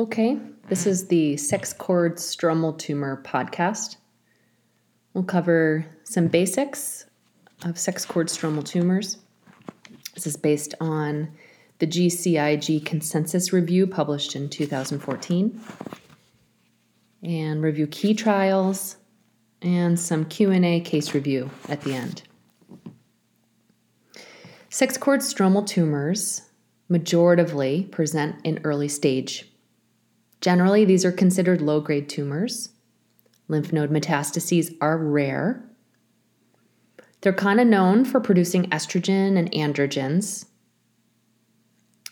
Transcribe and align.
Okay, 0.00 0.38
this 0.70 0.86
is 0.86 1.08
the 1.08 1.36
sex 1.36 1.74
cord 1.74 2.16
stromal 2.16 2.78
tumor 2.78 3.22
podcast. 3.22 3.96
We'll 5.12 5.24
cover 5.24 5.84
some 6.04 6.28
basics 6.28 7.04
of 7.66 7.78
sex 7.78 8.06
cord 8.06 8.28
stromal 8.28 8.64
tumors. 8.64 9.18
This 10.14 10.26
is 10.26 10.38
based 10.38 10.74
on 10.80 11.30
the 11.80 11.86
GCIG 11.86 12.86
consensus 12.86 13.52
review 13.52 13.86
published 13.86 14.34
in 14.34 14.48
2014 14.48 15.60
and 17.22 17.62
review 17.62 17.86
key 17.86 18.14
trials 18.14 18.96
and 19.60 20.00
some 20.00 20.24
Q&A 20.24 20.80
case 20.80 21.12
review 21.12 21.50
at 21.68 21.82
the 21.82 21.92
end. 21.92 22.22
Sex 24.70 24.96
cord 24.96 25.20
stromal 25.20 25.66
tumors 25.66 26.40
majoritively 26.90 27.90
present 27.90 28.36
in 28.44 28.60
early 28.64 28.88
stage 28.88 29.46
Generally, 30.40 30.86
these 30.86 31.04
are 31.04 31.12
considered 31.12 31.60
low 31.60 31.80
grade 31.80 32.08
tumors. 32.08 32.70
Lymph 33.48 33.72
node 33.72 33.90
metastases 33.90 34.74
are 34.80 34.96
rare. 34.96 35.64
They're 37.20 37.32
kind 37.32 37.60
of 37.60 37.66
known 37.66 38.04
for 38.04 38.20
producing 38.20 38.64
estrogen 38.70 39.36
and 39.36 39.50
androgens 39.52 40.46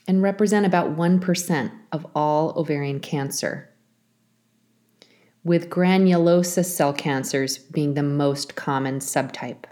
and 0.06 0.22
represent 0.22 0.66
about 0.66 0.96
1% 0.96 1.70
of 1.92 2.06
all 2.14 2.52
ovarian 2.58 2.98
cancer, 2.98 3.70
with 5.44 5.70
granulosa 5.70 6.64
cell 6.64 6.92
cancers 6.92 7.58
being 7.58 7.94
the 7.94 8.02
most 8.02 8.54
common 8.54 8.98
subtype. 8.98 9.64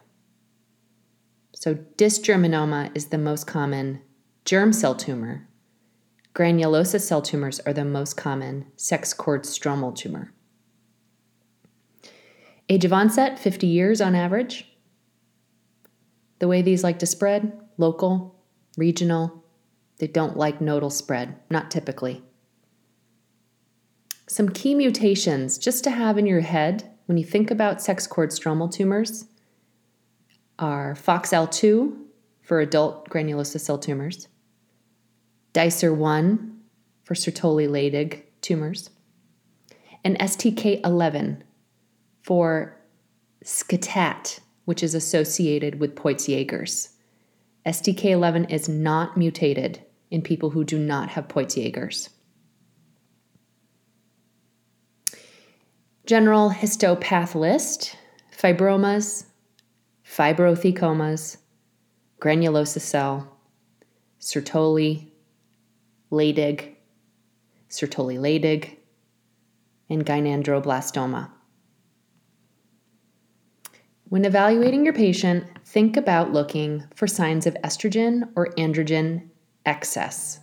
So, 1.54 1.74
dysgerminoma 1.74 2.94
is 2.94 3.06
the 3.06 3.18
most 3.18 3.46
common 3.46 4.02
germ 4.44 4.72
cell 4.72 4.94
tumor 4.94 5.48
Granulosa 6.36 7.00
cell 7.00 7.22
tumors 7.22 7.60
are 7.60 7.72
the 7.72 7.82
most 7.82 8.18
common 8.18 8.66
sex 8.76 9.14
cord 9.14 9.44
stromal 9.44 9.96
tumor. 9.96 10.34
Age 12.68 12.84
of 12.84 12.92
onset 12.92 13.38
50 13.38 13.66
years 13.66 14.02
on 14.02 14.14
average. 14.14 14.70
The 16.38 16.46
way 16.46 16.60
these 16.60 16.84
like 16.84 16.98
to 16.98 17.06
spread 17.06 17.58
local, 17.78 18.38
regional. 18.76 19.44
They 19.96 20.08
don't 20.08 20.36
like 20.36 20.60
nodal 20.60 20.90
spread, 20.90 21.36
not 21.48 21.70
typically. 21.70 22.22
Some 24.26 24.50
key 24.50 24.74
mutations 24.74 25.56
just 25.56 25.84
to 25.84 25.90
have 25.90 26.18
in 26.18 26.26
your 26.26 26.42
head 26.42 26.90
when 27.06 27.16
you 27.16 27.24
think 27.24 27.50
about 27.50 27.80
sex 27.80 28.06
cord 28.06 28.28
stromal 28.28 28.70
tumors 28.70 29.24
are 30.58 30.94
FOXL2 30.94 31.96
for 32.42 32.60
adult 32.60 33.08
granulosa 33.08 33.58
cell 33.58 33.78
tumors, 33.78 34.28
Dicer1 35.56 36.54
for 37.04 37.14
Sertoli 37.14 37.66
Leydig 37.66 38.24
tumors, 38.42 38.90
and 40.04 40.18
STK11 40.18 41.40
for 42.20 42.78
SCTAT, 43.42 44.40
which 44.66 44.82
is 44.82 44.94
associated 44.94 45.80
with 45.80 45.94
Peutz-Jeghers. 45.94 46.90
STK11 47.64 48.52
is 48.52 48.68
not 48.68 49.16
mutated 49.16 49.82
in 50.10 50.20
people 50.20 50.50
who 50.50 50.62
do 50.62 50.78
not 50.78 51.08
have 51.08 51.26
Peutz-Jeghers. 51.26 52.10
General 56.04 56.50
histopath 56.50 57.34
list 57.34 57.96
fibromas, 58.36 59.24
fibrothecomas, 60.04 61.38
granulosa 62.20 62.78
cell, 62.78 63.38
Sertoli, 64.20 65.12
Leydig, 66.10 66.76
Sertoli 67.68 68.18
Leydig, 68.18 68.76
and 69.88 70.04
gynandroblastoma. 70.04 71.30
When 74.08 74.24
evaluating 74.24 74.84
your 74.84 74.94
patient, 74.94 75.46
think 75.64 75.96
about 75.96 76.32
looking 76.32 76.84
for 76.94 77.06
signs 77.06 77.46
of 77.46 77.56
estrogen 77.64 78.28
or 78.36 78.52
androgen 78.56 79.30
excess. 79.64 80.38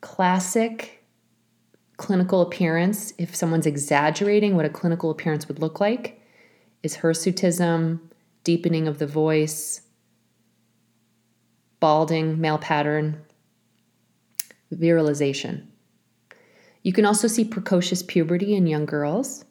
Classic 0.00 1.04
clinical 1.98 2.40
appearance, 2.40 3.12
if 3.18 3.36
someone's 3.36 3.66
exaggerating 3.66 4.56
what 4.56 4.64
a 4.64 4.70
clinical 4.70 5.10
appearance 5.10 5.46
would 5.46 5.58
look 5.58 5.80
like, 5.80 6.18
is 6.82 6.96
hirsutism, 6.96 8.00
deepening 8.42 8.88
of 8.88 8.98
the 8.98 9.06
voice, 9.06 9.82
balding, 11.78 12.40
male 12.40 12.56
pattern, 12.56 13.22
virilization. 14.70 15.68
You 16.82 16.92
can 16.92 17.04
also 17.04 17.28
see 17.28 17.44
precocious 17.44 18.02
puberty 18.02 18.54
in 18.54 18.66
young 18.66 18.86
girls. 18.86 19.44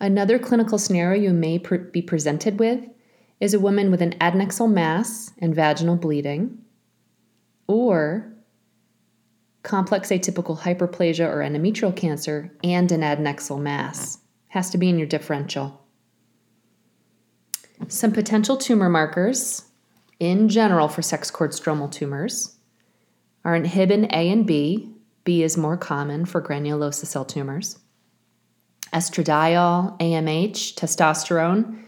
Another 0.00 0.38
clinical 0.38 0.78
scenario 0.78 1.22
you 1.22 1.32
may 1.32 1.58
be 1.58 2.02
presented 2.02 2.58
with 2.58 2.84
is 3.40 3.54
a 3.54 3.60
woman 3.60 3.90
with 3.90 4.02
an 4.02 4.12
adnexal 4.20 4.70
mass 4.70 5.32
and 5.38 5.54
vaginal 5.54 5.96
bleeding, 5.96 6.58
or 7.66 8.32
complex 9.62 10.08
atypical 10.10 10.58
hyperplasia 10.58 11.26
or 11.26 11.38
endometrial 11.38 11.94
cancer 11.94 12.52
and 12.62 12.90
an 12.92 13.00
adnexal 13.00 13.60
mass. 13.60 14.18
Has 14.48 14.70
to 14.70 14.78
be 14.78 14.88
in 14.88 14.98
your 14.98 15.06
differential. 15.06 15.80
Some 17.88 18.12
potential 18.12 18.56
tumor 18.56 18.88
markers 18.88 19.64
in 20.20 20.48
general 20.48 20.88
for 20.88 21.02
sex 21.02 21.30
cord 21.30 21.52
stromal 21.52 21.90
tumors 21.90 22.56
are 23.44 23.58
inhibin 23.58 24.06
A 24.12 24.30
and 24.30 24.46
B. 24.46 24.90
B 25.24 25.42
is 25.42 25.56
more 25.56 25.76
common 25.76 26.24
for 26.24 26.42
granulosa 26.42 27.06
cell 27.06 27.24
tumors. 27.24 27.78
Estradiol, 28.92 29.98
AMH, 29.98 30.74
testosterone, 30.74 31.82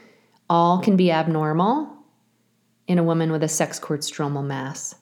all 0.48 0.81
can 0.81 0.97
be 0.97 1.10
abnormal 1.10 1.91
in 2.87 2.98
a 2.98 3.03
woman 3.03 3.31
with 3.32 3.43
a 3.43 3.48
sex 3.48 3.78
cord 3.78 4.00
stromal 4.00 4.44
mass. 4.44 4.94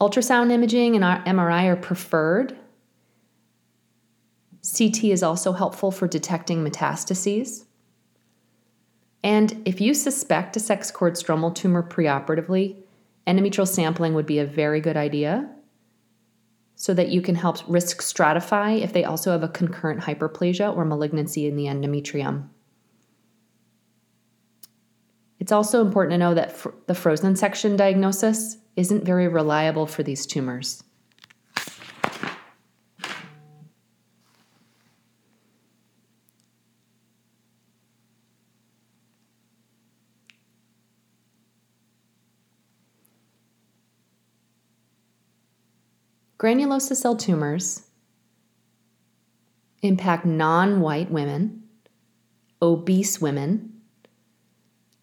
Ultrasound 0.00 0.50
imaging 0.52 0.94
and 0.94 1.04
MRI 1.04 1.64
are 1.64 1.76
preferred. 1.76 2.56
CT 4.62 5.04
is 5.04 5.22
also 5.22 5.52
helpful 5.52 5.90
for 5.90 6.06
detecting 6.06 6.64
metastases. 6.64 7.64
And 9.24 9.60
if 9.64 9.80
you 9.80 9.94
suspect 9.94 10.56
a 10.56 10.60
sex 10.60 10.90
cord 10.90 11.14
stromal 11.14 11.54
tumor 11.54 11.82
preoperatively, 11.82 12.76
endometrial 13.28 13.68
sampling 13.68 14.14
would 14.14 14.26
be 14.26 14.38
a 14.38 14.46
very 14.46 14.80
good 14.80 14.96
idea 14.96 15.48
so 16.74 16.94
that 16.94 17.08
you 17.08 17.20
can 17.20 17.34
help 17.34 17.58
risk 17.68 18.00
stratify 18.00 18.80
if 18.80 18.92
they 18.92 19.04
also 19.04 19.32
have 19.32 19.42
a 19.42 19.48
concurrent 19.48 20.00
hyperplasia 20.00 20.74
or 20.74 20.84
malignancy 20.84 21.46
in 21.46 21.56
the 21.56 21.64
endometrium. 21.64 22.48
It's 25.40 25.52
also 25.52 25.84
important 25.84 26.12
to 26.12 26.18
know 26.18 26.34
that 26.34 26.52
fr- 26.52 26.70
the 26.86 26.94
frozen 26.94 27.36
section 27.36 27.76
diagnosis 27.76 28.56
isn't 28.76 29.04
very 29.04 29.28
reliable 29.28 29.86
for 29.86 30.02
these 30.02 30.24
tumors. 30.24 30.82
Granulosa 46.48 46.96
cell 46.96 47.14
tumors 47.14 47.82
impact 49.82 50.24
non 50.24 50.80
white 50.80 51.10
women, 51.10 51.64
obese 52.62 53.20
women, 53.20 53.82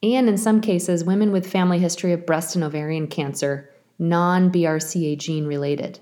and 0.02 0.28
in 0.28 0.40
some 0.40 0.60
cases, 0.60 1.04
women 1.04 1.32
with 1.32 1.46
family 1.46 1.78
history 1.78 2.14
of 2.14 2.26
breast 2.26 2.56
and 2.56 2.64
ovarian 2.64 3.06
cancer, 3.06 3.70
non 4.00 4.52
BRCA 4.52 5.20
gene 5.20 5.46
related. 5.46 6.00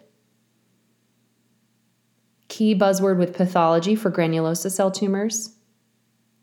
Key 2.47 2.73
buzzword 2.73 3.17
with 3.17 3.35
pathology 3.35 3.95
for 3.95 4.09
granulosa 4.09 4.71
cell 4.71 4.91
tumors 4.91 5.57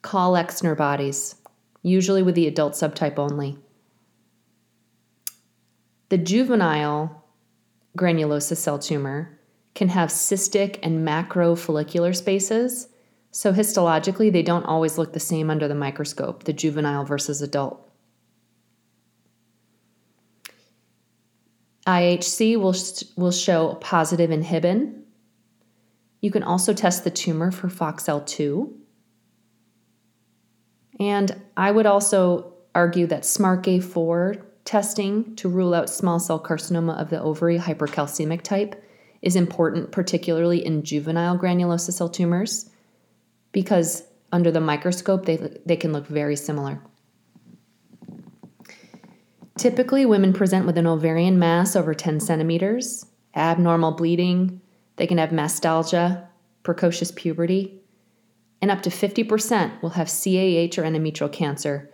Call-Exner 0.03 0.77
bodies, 0.77 1.37
usually 1.83 2.23
with 2.23 2.35
the 2.35 2.47
adult 2.47 2.75
subtype 2.75 3.19
only. 3.19 3.57
The 6.11 6.19
juvenile 6.19 7.20
granulosa 7.97 8.57
cell 8.57 8.79
tumor 8.79 9.39
can 9.75 9.89
have 9.89 10.11
cystic 10.11 10.79
and 10.83 11.07
macrofollicular 11.07 12.15
spaces. 12.15 12.89
So, 13.31 13.53
histologically, 13.53 14.33
they 14.33 14.43
don't 14.43 14.65
always 14.65 14.99
look 14.99 15.13
the 15.13 15.21
same 15.21 15.51
under 15.51 15.69
the 15.69 15.75
microscope, 15.75 16.45
the 16.45 16.53
juvenile 16.53 17.05
versus 17.05 17.41
adult. 17.43 17.89
IHC 21.87 22.57
will, 22.57 22.75
will 23.17 23.33
show 23.33 23.75
positive 23.81 24.31
inhibin. 24.31 25.03
You 26.21 26.31
can 26.31 26.43
also 26.43 26.75
test 26.75 27.05
the 27.05 27.11
tumor 27.11 27.51
for 27.51 27.69
FOXL2. 27.69 28.73
And 30.99 31.41
I 31.57 31.71
would 31.71 31.87
also 31.87 32.53
argue 32.75 33.07
that 33.07 33.23
SMARCA4 33.23 34.43
testing 34.71 35.35
to 35.35 35.49
rule 35.49 35.75
out 35.75 35.91
small 35.91 36.21
cell 36.21 36.39
carcinoma 36.39 36.97
of 36.97 37.11
the 37.11 37.21
ovary 37.21 37.59
hypercalcemic 37.59 38.41
type 38.41 38.81
is 39.21 39.35
important, 39.35 39.91
particularly 39.91 40.65
in 40.65 40.85
juvenile 40.85 41.37
granulosa 41.37 41.93
cell 41.93 42.09
tumors, 42.09 42.71
because 43.51 44.05
under 44.31 44.53
the 44.53 44.61
microscope 44.61 45.25
they, 45.27 45.39
they 45.67 45.75
can 45.75 45.93
look 45.93 46.07
very 46.07 46.37
similar. 46.37 46.81
Typically, 49.59 50.07
women 50.07 50.33
present 50.33 50.65
with 50.67 50.79
an 50.79 50.87
ovarian 50.87 51.37
mass 51.37 51.75
over 51.75 51.93
10 51.93 52.21
centimeters, 52.21 53.05
abnormal 53.35 53.91
bleeding, 53.91 54.61
they 54.99 55.07
can 55.09 55.19
have 55.19 55.31
mastalgia, 55.31 56.29
precocious 56.63 57.11
puberty, 57.11 57.83
and 58.63 58.71
up 58.71 58.83
to 58.83 58.91
50% 58.91 59.83
will 59.83 59.91
have 59.91 60.07
CAH 60.07 60.81
or 60.81 60.87
endometrial 60.87 61.33
cancer. 61.33 61.91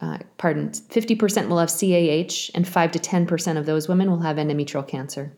Uh, 0.00 0.18
pardon, 0.36 0.70
50% 0.70 1.48
will 1.48 1.58
have 1.58 1.70
CAH, 1.70 2.50
and 2.54 2.66
5 2.66 2.92
to 2.92 2.98
10% 2.98 3.56
of 3.56 3.66
those 3.66 3.88
women 3.88 4.10
will 4.10 4.20
have 4.20 4.36
endometrial 4.36 4.86
cancer. 4.86 5.36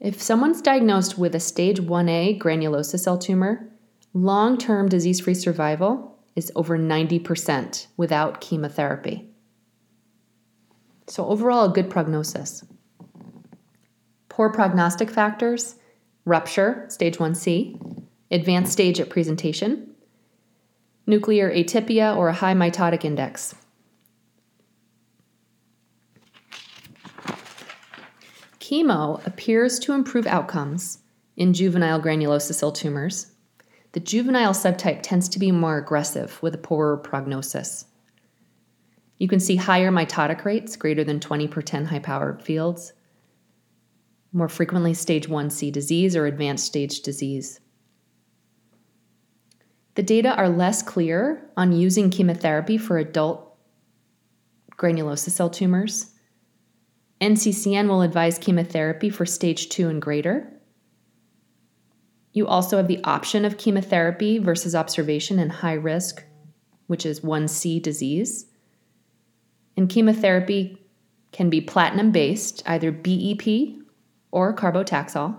If 0.00 0.20
someone's 0.20 0.62
diagnosed 0.62 1.18
with 1.18 1.34
a 1.34 1.40
stage 1.40 1.80
1A 1.80 2.38
granulosa 2.40 2.98
cell 2.98 3.18
tumor, 3.18 3.68
long 4.14 4.58
term 4.58 4.88
disease 4.88 5.20
free 5.20 5.34
survival 5.34 6.18
is 6.34 6.50
over 6.56 6.78
90% 6.78 7.86
without 7.96 8.40
chemotherapy. 8.40 9.28
So, 11.06 11.26
overall, 11.26 11.70
a 11.70 11.72
good 11.72 11.90
prognosis. 11.90 12.64
Poor 14.28 14.50
prognostic 14.50 15.10
factors 15.10 15.76
rupture, 16.24 16.86
stage 16.88 17.18
1C, 17.18 18.06
advanced 18.30 18.72
stage 18.72 18.98
at 18.98 19.10
presentation, 19.10 19.91
nuclear 21.06 21.50
atypia, 21.52 22.16
or 22.16 22.28
a 22.28 22.32
high 22.32 22.54
mitotic 22.54 23.04
index. 23.04 23.54
Chemo 28.60 29.24
appears 29.26 29.78
to 29.80 29.92
improve 29.92 30.26
outcomes 30.26 30.98
in 31.36 31.52
juvenile 31.52 32.00
granulosa 32.00 32.54
cell 32.54 32.72
tumors. 32.72 33.32
The 33.92 34.00
juvenile 34.00 34.52
subtype 34.52 35.00
tends 35.02 35.28
to 35.30 35.38
be 35.38 35.50
more 35.50 35.76
aggressive 35.76 36.42
with 36.42 36.54
a 36.54 36.58
poorer 36.58 36.96
prognosis. 36.96 37.86
You 39.18 39.28
can 39.28 39.40
see 39.40 39.56
higher 39.56 39.90
mitotic 39.90 40.44
rates, 40.44 40.76
greater 40.76 41.04
than 41.04 41.20
20 41.20 41.48
per 41.48 41.60
10 41.60 41.86
high 41.86 41.98
powered 41.98 42.42
fields, 42.42 42.92
more 44.32 44.48
frequently 44.48 44.94
stage 44.94 45.28
1C 45.28 45.70
disease 45.70 46.16
or 46.16 46.26
advanced 46.26 46.64
stage 46.64 47.02
disease. 47.02 47.60
The 49.94 50.02
data 50.02 50.34
are 50.34 50.48
less 50.48 50.82
clear 50.82 51.50
on 51.56 51.72
using 51.72 52.10
chemotherapy 52.10 52.78
for 52.78 52.98
adult 52.98 53.48
granulosa 54.76 55.30
cell 55.30 55.50
tumors 55.50 56.12
NCCN 57.22 57.86
will 57.86 58.02
advise 58.02 58.36
chemotherapy 58.36 59.08
for 59.08 59.24
stage 59.24 59.68
2 59.68 59.88
and 59.88 60.02
greater. 60.02 60.52
You 62.32 62.48
also 62.48 62.78
have 62.78 62.88
the 62.88 63.02
option 63.04 63.44
of 63.44 63.58
chemotherapy 63.58 64.38
versus 64.38 64.74
observation 64.74 65.38
in 65.38 65.48
high 65.48 65.74
risk, 65.74 66.24
which 66.88 67.06
is 67.06 67.20
1C 67.20 67.80
disease. 67.80 68.46
And 69.76 69.88
chemotherapy 69.88 70.84
can 71.30 71.48
be 71.48 71.60
platinum 71.60 72.10
based, 72.10 72.64
either 72.66 72.90
BEP 72.90 73.76
or 74.32 74.52
carbotaxol. 74.52 75.36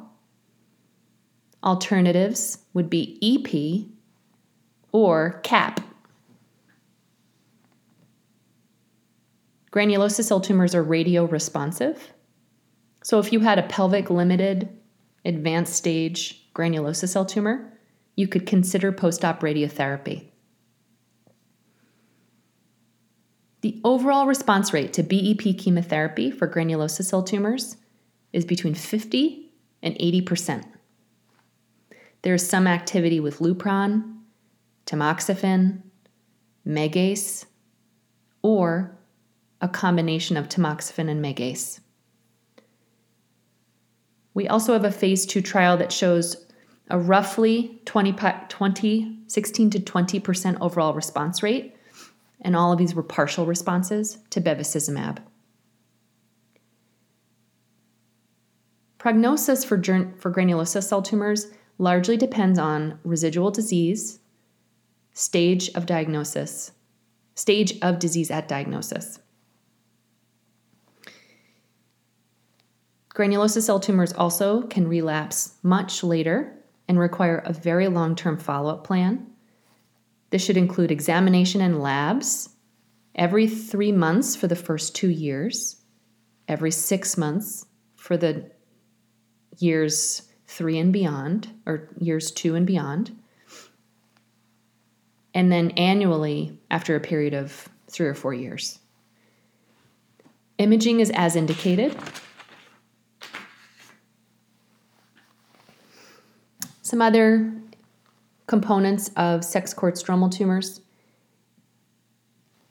Alternatives 1.62 2.60
would 2.74 2.90
be 2.90 3.20
EP 3.22 3.93
or 4.94 5.42
CAP, 5.44 5.82
Granulosa 9.74 10.24
cell 10.24 10.40
tumors 10.40 10.76
are 10.76 10.84
radio 10.84 11.26
responsive. 11.26 12.14
So 13.04 13.18
if 13.18 13.34
you 13.34 13.40
had 13.40 13.58
a 13.58 13.64
pelvic 13.64 14.12
limited 14.12 14.70
advanced 15.26 15.74
stage 15.74 16.48
granulosa 16.54 17.10
cell 17.10 17.26
tumor, 17.26 17.74
you 18.16 18.28
could 18.28 18.46
consider 18.46 18.92
post 18.92 19.26
op 19.26 19.42
radiotherapy. 19.42 20.30
The 23.62 23.82
overall 23.84 24.28
response 24.28 24.74
rate 24.74 24.94
to 24.94 25.02
BEP 25.02 25.58
chemotherapy 25.58 26.30
for 26.30 26.48
granulosa 26.48 27.04
cell 27.04 27.24
tumors 27.24 27.78
is 28.32 28.46
between 28.46 28.76
50 28.76 29.52
and 29.82 29.96
80%. 29.96 30.66
There 32.22 32.36
is 32.36 32.48
some 32.48 32.68
activity 32.68 33.20
with 33.20 33.40
Lupron, 33.40 34.18
tamoxifen, 34.86 35.82
Megace, 36.68 37.46
or 38.42 38.98
a 39.62 39.68
combination 39.68 40.38
of 40.38 40.50
tamoxifen 40.50 41.10
and 41.10 41.24
Megace. 41.24 41.80
We 44.34 44.48
also 44.48 44.74
have 44.74 44.86
a 44.86 44.92
phase 44.92 45.26
two 45.26 45.42
trial 45.42 45.78
that 45.78 45.92
shows 45.92 46.46
a 46.90 47.00
roughly 47.00 47.82
20, 47.86 48.14
20 48.50 49.20
16 49.28 49.70
to 49.72 49.80
20% 49.80 50.58
overall 50.62 50.94
response 50.94 51.42
rate, 51.42 51.76
and 52.42 52.56
all 52.56 52.72
of 52.72 52.78
these 52.78 52.94
were 52.94 53.02
partial 53.02 53.48
responses 53.48 54.20
to 54.30 54.40
bevacizumab. 54.40 55.18
Prognosis 59.00 59.64
for, 59.64 59.82
for 60.18 60.32
granulosa 60.32 60.84
cell 60.84 61.02
tumors 61.02 61.48
largely 61.80 62.16
depends 62.16 62.60
on 62.60 63.00
residual 63.04 63.50
disease, 63.50 64.20
stage 65.14 65.70
of 65.76 65.86
diagnosis, 65.86 66.72
stage 67.36 67.78
of 67.82 68.00
disease 68.00 68.32
at 68.32 68.48
diagnosis. 68.48 69.20
Granulosa 73.14 73.62
cell 73.62 73.80
tumors 73.80 74.12
also 74.14 74.64
can 74.64 74.88
relapse 74.88 75.54
much 75.62 76.04
later 76.04 76.58
and 76.88 76.98
require 76.98 77.38
a 77.46 77.54
very 77.54 77.88
long 77.88 78.16
term 78.16 78.38
follow 78.38 78.74
up 78.74 78.84
plan. 78.84 79.28
This 80.32 80.44
should 80.44 80.58
include 80.58 80.90
examination 80.90 81.62
and 81.62 81.80
labs 81.80 82.50
every 83.14 83.48
three 83.48 83.92
months 83.92 84.36
for 84.36 84.48
the 84.48 84.56
first 84.56 84.96
two 84.96 85.10
years, 85.10 85.84
every 86.48 86.72
six 86.72 87.16
months 87.16 87.68
for 87.96 88.18
the 88.18 88.50
years 89.60 90.24
three 90.48 90.80
and 90.80 90.92
beyond, 90.92 91.50
or 91.68 91.90
years 92.00 92.32
two 92.32 92.56
and 92.56 92.66
beyond, 92.66 93.16
and 95.34 95.52
then 95.52 95.72
annually 95.72 96.58
after 96.70 96.96
a 96.96 97.00
period 97.00 97.34
of 97.34 97.70
three 97.88 98.08
or 98.08 98.14
four 98.14 98.34
years. 98.34 98.80
Imaging 100.58 101.00
is 101.00 101.10
as 101.12 101.36
indicated 101.36 101.96
Some 106.94 107.02
other 107.02 107.52
components 108.46 109.10
of 109.18 109.44
sex 109.44 109.74
cord 109.74 109.96
stromal 109.96 110.32
tumors. 110.32 110.82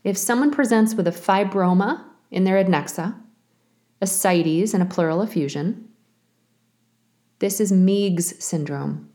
If 0.05 0.17
someone 0.17 0.53
presents 0.53 0.95
with 0.95 1.09
a 1.09 1.11
fibroma 1.11 2.05
in 2.31 2.45
their 2.45 2.63
adnexa, 2.63 3.17
ascites, 4.01 4.75
and 4.75 4.83
a 4.83 4.87
pleural 4.87 5.23
effusion, 5.23 5.89
this 7.41 7.59
is 7.59 7.73
Meigs 7.73 8.39
syndrome. 8.39 9.12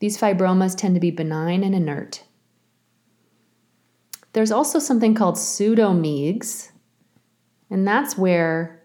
These 0.00 0.18
fibromas 0.18 0.76
tend 0.76 0.94
to 0.94 1.00
be 1.00 1.10
benign 1.10 1.64
and 1.64 1.74
inert. 1.74 2.24
There's 4.32 4.52
also 4.52 4.78
something 4.78 5.14
called 5.14 5.38
pseudo 5.38 5.92
Meigs, 5.92 6.70
and 7.70 7.86
that's 7.86 8.16
where 8.16 8.84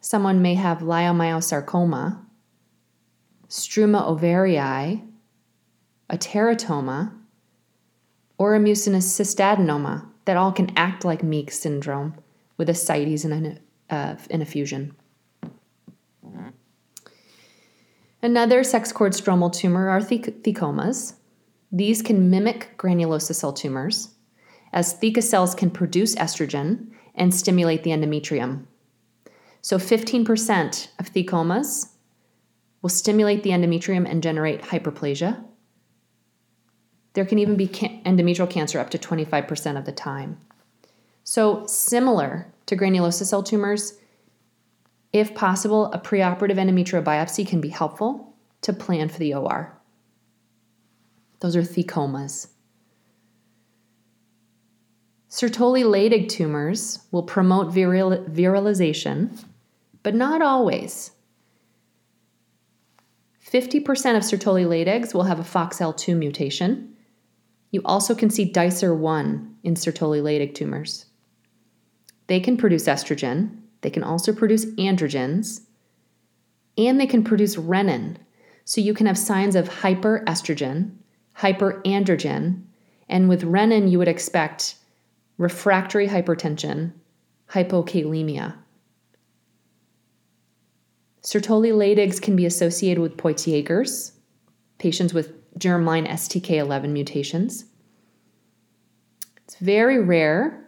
someone 0.00 0.42
may 0.42 0.54
have 0.54 0.78
leiomyosarcoma, 0.78 2.18
struma 3.48 4.06
ovarii, 4.06 5.02
a 6.10 6.18
teratoma, 6.18 7.12
or 8.36 8.54
a 8.54 8.60
mucinous 8.60 9.18
cystadenoma 9.18 10.06
that 10.24 10.36
all 10.36 10.52
can 10.52 10.70
act 10.76 11.04
like 11.04 11.22
Meigs 11.22 11.58
syndrome 11.58 12.14
with 12.56 12.68
ascites 12.68 13.24
and 13.24 13.32
an, 13.32 13.60
uh, 13.88 14.16
an 14.30 14.42
effusion. 14.42 14.94
Another 18.22 18.62
sex 18.62 18.92
cord 18.92 19.12
stromal 19.12 19.52
tumor 19.52 19.88
are 19.88 20.00
thecomas. 20.00 21.14
These 21.72 22.02
can 22.02 22.30
mimic 22.30 22.76
granulosa 22.78 23.34
cell 23.34 23.52
tumors, 23.52 24.10
as 24.72 24.94
theca 24.94 25.22
cells 25.22 25.56
can 25.56 25.70
produce 25.70 26.14
estrogen 26.14 26.92
and 27.16 27.34
stimulate 27.34 27.82
the 27.82 27.90
endometrium. 27.90 28.66
So 29.60 29.76
15% 29.78 30.88
of 31.00 31.12
thecomas 31.12 31.90
will 32.80 32.90
stimulate 32.90 33.42
the 33.42 33.50
endometrium 33.50 34.08
and 34.08 34.22
generate 34.22 34.62
hyperplasia. 34.62 35.42
There 37.14 37.26
can 37.26 37.38
even 37.40 37.56
be 37.56 37.68
endometrial 37.68 38.48
cancer 38.48 38.78
up 38.78 38.90
to 38.90 38.98
25% 38.98 39.76
of 39.76 39.84
the 39.84 39.92
time. 39.92 40.38
So, 41.24 41.66
similar 41.66 42.52
to 42.66 42.76
granulosa 42.76 43.24
cell 43.24 43.42
tumors, 43.42 43.98
if 45.12 45.34
possible, 45.34 45.92
a 45.92 45.98
preoperative 45.98 46.56
endometrial 46.56 47.04
biopsy 47.04 47.46
can 47.46 47.60
be 47.60 47.68
helpful 47.68 48.34
to 48.62 48.72
plan 48.72 49.08
for 49.08 49.18
the 49.18 49.34
OR. 49.34 49.78
Those 51.40 51.56
are 51.56 51.62
thecomas. 51.62 52.48
Sertoli-Leydig 55.28 56.28
tumors 56.28 57.00
will 57.10 57.22
promote 57.22 57.68
viral, 57.68 58.28
virilization, 58.28 59.44
but 60.02 60.14
not 60.14 60.42
always. 60.42 61.10
50% 63.50 63.82
of 64.16 64.22
Sertoli-Leydigs 64.22 65.14
will 65.14 65.24
have 65.24 65.40
a 65.40 65.42
FOXL2 65.42 66.16
mutation. 66.16 66.94
You 67.70 67.82
also 67.84 68.14
can 68.14 68.30
see 68.30 68.50
Dicer1 68.50 69.54
in 69.62 69.74
Sertoli-Leydig 69.74 70.54
tumors. 70.54 71.06
They 72.28 72.38
can 72.38 72.56
produce 72.56 72.84
estrogen, 72.84 73.61
they 73.82 73.90
can 73.90 74.02
also 74.02 74.32
produce 74.32 74.64
androgens, 74.76 75.60
and 76.78 76.98
they 76.98 77.06
can 77.06 77.22
produce 77.22 77.56
renin. 77.56 78.16
So 78.64 78.80
you 78.80 78.94
can 78.94 79.06
have 79.06 79.18
signs 79.18 79.54
of 79.54 79.68
hyperestrogen, 79.68 80.92
hyperandrogen, 81.36 82.62
and 83.08 83.28
with 83.28 83.42
renin, 83.42 83.90
you 83.90 83.98
would 83.98 84.08
expect 84.08 84.76
refractory 85.36 86.08
hypertension, 86.08 86.92
hypokalemia. 87.50 88.56
Sertoli-Leydigs 91.22 92.20
can 92.20 92.34
be 92.34 92.46
associated 92.46 93.00
with 93.00 93.16
Peutz-Jeghers, 93.16 94.12
patients 94.78 95.12
with 95.14 95.32
germline 95.58 96.08
STK11 96.08 96.90
mutations. 96.90 97.66
It's 99.44 99.56
very 99.56 100.00
rare 100.00 100.61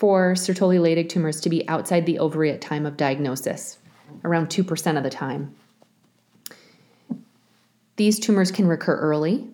for 0.00 0.32
Sertoli-Leydig 0.32 1.10
tumors 1.10 1.42
to 1.42 1.50
be 1.50 1.68
outside 1.68 2.06
the 2.06 2.18
ovary 2.18 2.50
at 2.50 2.62
time 2.62 2.86
of 2.86 2.96
diagnosis, 2.96 3.76
around 4.24 4.46
2% 4.46 4.96
of 4.96 5.02
the 5.02 5.10
time. 5.10 5.54
These 7.96 8.18
tumors 8.18 8.50
can 8.50 8.66
recur 8.66 8.96
early, 8.96 9.46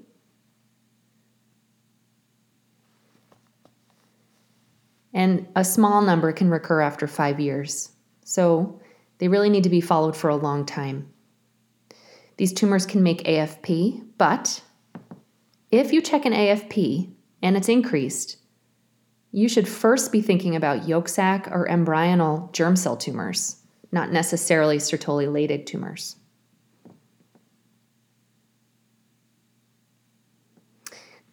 and 5.12 5.48
a 5.56 5.64
small 5.64 6.00
number 6.00 6.30
can 6.30 6.48
recur 6.48 6.80
after 6.80 7.08
five 7.08 7.40
years. 7.40 7.90
So 8.22 8.80
they 9.18 9.26
really 9.26 9.50
need 9.50 9.64
to 9.64 9.68
be 9.68 9.80
followed 9.80 10.16
for 10.16 10.30
a 10.30 10.36
long 10.36 10.64
time. 10.64 11.08
These 12.36 12.52
tumors 12.52 12.86
can 12.86 13.02
make 13.02 13.24
AFP, 13.24 14.00
but 14.16 14.62
if 15.72 15.92
you 15.92 16.00
check 16.00 16.24
an 16.24 16.32
AFP 16.32 17.10
and 17.42 17.56
it's 17.56 17.68
increased, 17.68 18.36
you 19.36 19.50
should 19.50 19.68
first 19.68 20.12
be 20.12 20.22
thinking 20.22 20.56
about 20.56 20.88
yolk 20.88 21.06
sac 21.10 21.46
or 21.50 21.68
embryonal 21.68 22.50
germ 22.52 22.74
cell 22.74 22.96
tumors, 22.96 23.56
not 23.92 24.10
necessarily 24.10 24.78
Sertoli-Leydig 24.78 25.66
tumors. 25.66 26.16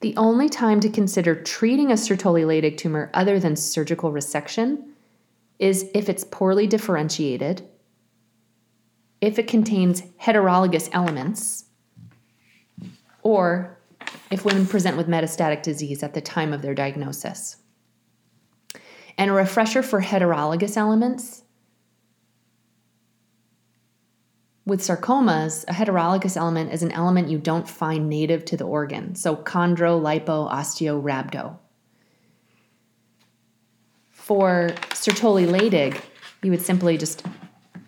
The 0.02 0.14
only 0.18 0.50
time 0.50 0.82
to 0.82 0.90
consider 0.90 1.34
treating 1.34 1.92
a 1.92 1.94
Sertoli-Leydig 1.94 2.76
tumor 2.76 3.10
other 3.14 3.40
than 3.40 3.56
surgical 3.56 4.12
resection 4.12 4.84
is 5.58 5.90
if 5.94 6.10
it's 6.10 6.26
poorly 6.26 6.68
differentiated, 6.68 7.66
if 9.22 9.40
it 9.40 9.48
contains 9.48 10.02
heterologous 10.22 10.90
elements, 10.92 11.64
or 13.22 13.78
if 14.30 14.44
women 14.44 14.66
present 14.66 14.98
with 14.98 15.08
metastatic 15.08 15.64
disease 15.64 16.04
at 16.04 16.14
the 16.14 16.20
time 16.20 16.52
of 16.52 16.62
their 16.62 16.76
diagnosis. 16.76 17.62
And 19.17 19.29
a 19.29 19.34
refresher 19.34 19.84
for 19.84 20.01
heterologous 20.01 20.75
elements 20.75 21.43
With 24.65 24.79
sarcomas, 24.79 25.65
a 25.67 25.74
heterologous 25.74 26.38
element 26.38 26.72
is 26.72 26.84
an 26.84 26.93
element 26.93 27.27
you 27.27 27.38
don't 27.38 27.67
find 27.67 28.08
native 28.08 28.46
to 28.46 28.55
the 28.55 28.63
organ, 28.63 29.13
so 29.15 29.36
chondro, 29.36 30.01
lipo, 30.01 30.50
osteo, 30.50 31.03
rhabdo. 31.03 31.58
For 34.10 34.70
Sertoli-Leydig, 34.91 36.01
you 36.43 36.51
would 36.51 36.62
simply 36.62 36.98
just 36.98 37.25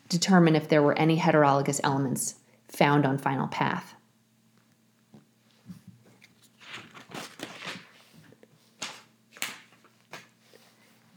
determine 0.10 0.58
if 0.58 0.68
there 0.68 0.84
were 0.84 0.98
any 0.98 1.18
heterologous 1.18 1.80
elements 1.82 2.36
found 2.68 3.06
on 3.06 3.18
final 3.18 3.48
path. 3.48 3.95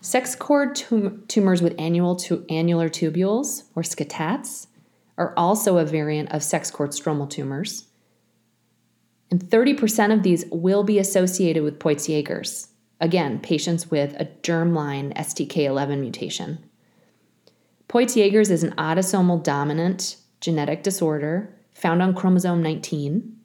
Sex 0.09 0.35
cord 0.35 0.75
tum- 0.75 1.23
tumors 1.29 1.61
with 1.61 1.75
annual 1.79 2.17
tu- 2.17 2.47
annular 2.49 2.89
tubules, 2.89 3.65
or 3.75 3.83
SCTATs, 3.83 4.69
are 5.19 5.35
also 5.37 5.77
a 5.77 5.85
variant 5.85 6.33
of 6.33 6.43
sex 6.43 6.71
cord 6.71 6.93
stromal 6.93 7.29
tumors. 7.29 7.89
And 9.31 9.39
30% 9.39 10.11
of 10.11 10.23
these 10.23 10.47
will 10.51 10.83
be 10.83 10.99
associated 10.99 11.63
with 11.63 11.79
Peutz-Jeghers, 11.79 12.69
again, 13.03 13.39
patients 13.41 13.91
with 13.91 14.15
a 14.19 14.25
germline 14.43 15.15
STK11 15.15 16.01
mutation. 16.01 16.65
Peutz-Jeghers 17.91 18.51
is 18.51 18.63
an 18.63 18.73
autosomal 18.77 19.43
dominant 19.45 20.17
genetic 20.41 20.83
disorder 20.83 21.55
found 21.75 22.01
on 22.01 22.15
chromosome 22.15 22.63
19. 22.63 23.37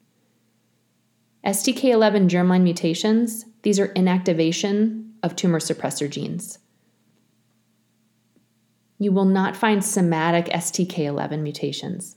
STK11 1.45 2.29
germline 2.29 2.63
mutations, 2.63 3.43
these 3.63 3.81
are 3.81 3.89
inactivation 3.89 5.02
of 5.23 5.35
tumor 5.35 5.59
suppressor 5.59 6.09
genes 6.09 6.59
you 9.03 9.11
will 9.11 9.25
not 9.25 9.57
find 9.57 9.83
somatic 9.83 10.45
STK11 10.45 11.41
mutations. 11.41 12.15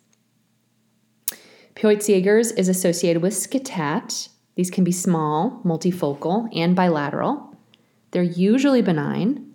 Peutz-Jeghers 1.74 2.52
is 2.52 2.68
associated 2.68 3.22
with 3.22 3.34
SCTAT. 3.34 4.28
These 4.54 4.70
can 4.70 4.84
be 4.84 4.92
small, 4.92 5.60
multifocal, 5.64 6.48
and 6.56 6.74
bilateral. 6.74 7.54
They're 8.12 8.22
usually 8.22 8.82
benign. 8.82 9.52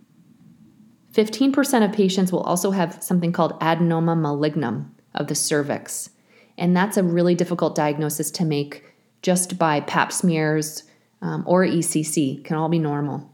15% 1.13 1.85
of 1.85 1.91
patients 1.93 2.31
will 2.31 2.41
also 2.41 2.71
have 2.71 3.01
something 3.01 3.31
called 3.31 3.59
adenoma 3.59 4.19
malignum 4.19 4.95
of 5.15 5.27
the 5.27 5.35
cervix, 5.35 6.11
and 6.57 6.75
that's 6.75 6.95
a 6.95 7.03
really 7.03 7.35
difficult 7.35 7.75
diagnosis 7.75 8.31
to 8.31 8.45
make 8.45 8.85
just 9.21 9.57
by 9.57 9.81
pap 9.81 10.11
smears 10.11 10.83
um, 11.21 11.43
or 11.45 11.65
ECC, 11.65 12.43
can 12.43 12.55
all 12.55 12.69
be 12.69 12.79
normal. 12.79 13.30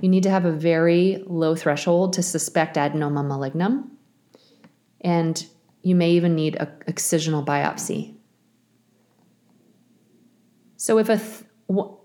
You 0.00 0.08
need 0.08 0.24
to 0.24 0.30
have 0.30 0.44
a 0.44 0.52
very 0.52 1.22
low 1.26 1.54
threshold 1.54 2.14
to 2.14 2.22
suspect 2.22 2.76
adenoma 2.76 3.24
malignum, 3.24 3.90
and 5.00 5.44
you 5.82 5.94
may 5.94 6.12
even 6.12 6.34
need 6.34 6.56
a 6.56 6.66
excisional 6.86 7.44
biopsy. 7.44 8.14
So 10.76 10.98
if 10.98 11.08
a 11.08 11.16
th- 11.18 11.44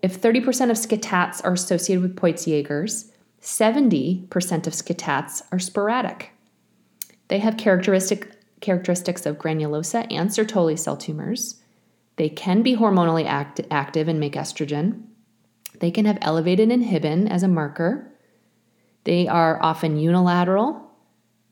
if 0.02 0.22
30% 0.22 0.70
of 0.70 0.78
SCTATs 0.78 1.44
are 1.44 1.54
associated 1.54 2.02
with 2.02 2.16
Peutz-Jeghers, 2.16 3.12
70% 3.42 4.30
of 4.68 4.74
SCTATs 4.74 5.42
are 5.52 5.60
sporadic. 5.60 6.32
They 7.28 7.40
have 7.40 7.58
characteristic 7.58 8.32
characteristics 8.62 9.26
of 9.26 9.38
granulosa 9.38 10.08
and 10.12 10.30
Sertoli 10.30 10.78
cell 10.78 10.98
tumors. 10.98 11.62
They 12.16 12.30
can 12.30 12.62
be 12.62 12.76
hormonally 12.76 13.26
act- 13.26 13.62
active 13.70 14.08
and 14.08 14.20
make 14.20 14.34
estrogen. 14.34 15.04
They 15.80 15.92
can 15.92 16.06
have 16.06 16.18
elevated 16.22 16.70
inhibin 16.70 17.30
as 17.30 17.44
a 17.44 17.48
marker. 17.48 18.12
They 19.04 19.28
are 19.28 19.62
often 19.62 19.98
unilateral, 19.98 20.92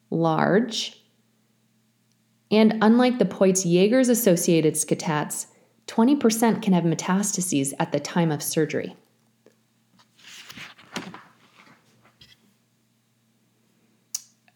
large, 0.09 1.01
and 2.51 2.77
unlike 2.81 3.17
the 3.19 3.25
Peutz-Jeghers 3.25 4.09
associated 4.09 4.75
SCTATs, 4.75 5.47
20% 5.87 6.61
can 6.61 6.73
have 6.73 6.83
metastases 6.83 7.73
at 7.79 7.91
the 7.91 7.99
time 7.99 8.31
of 8.31 8.41
surgery. 8.41 8.95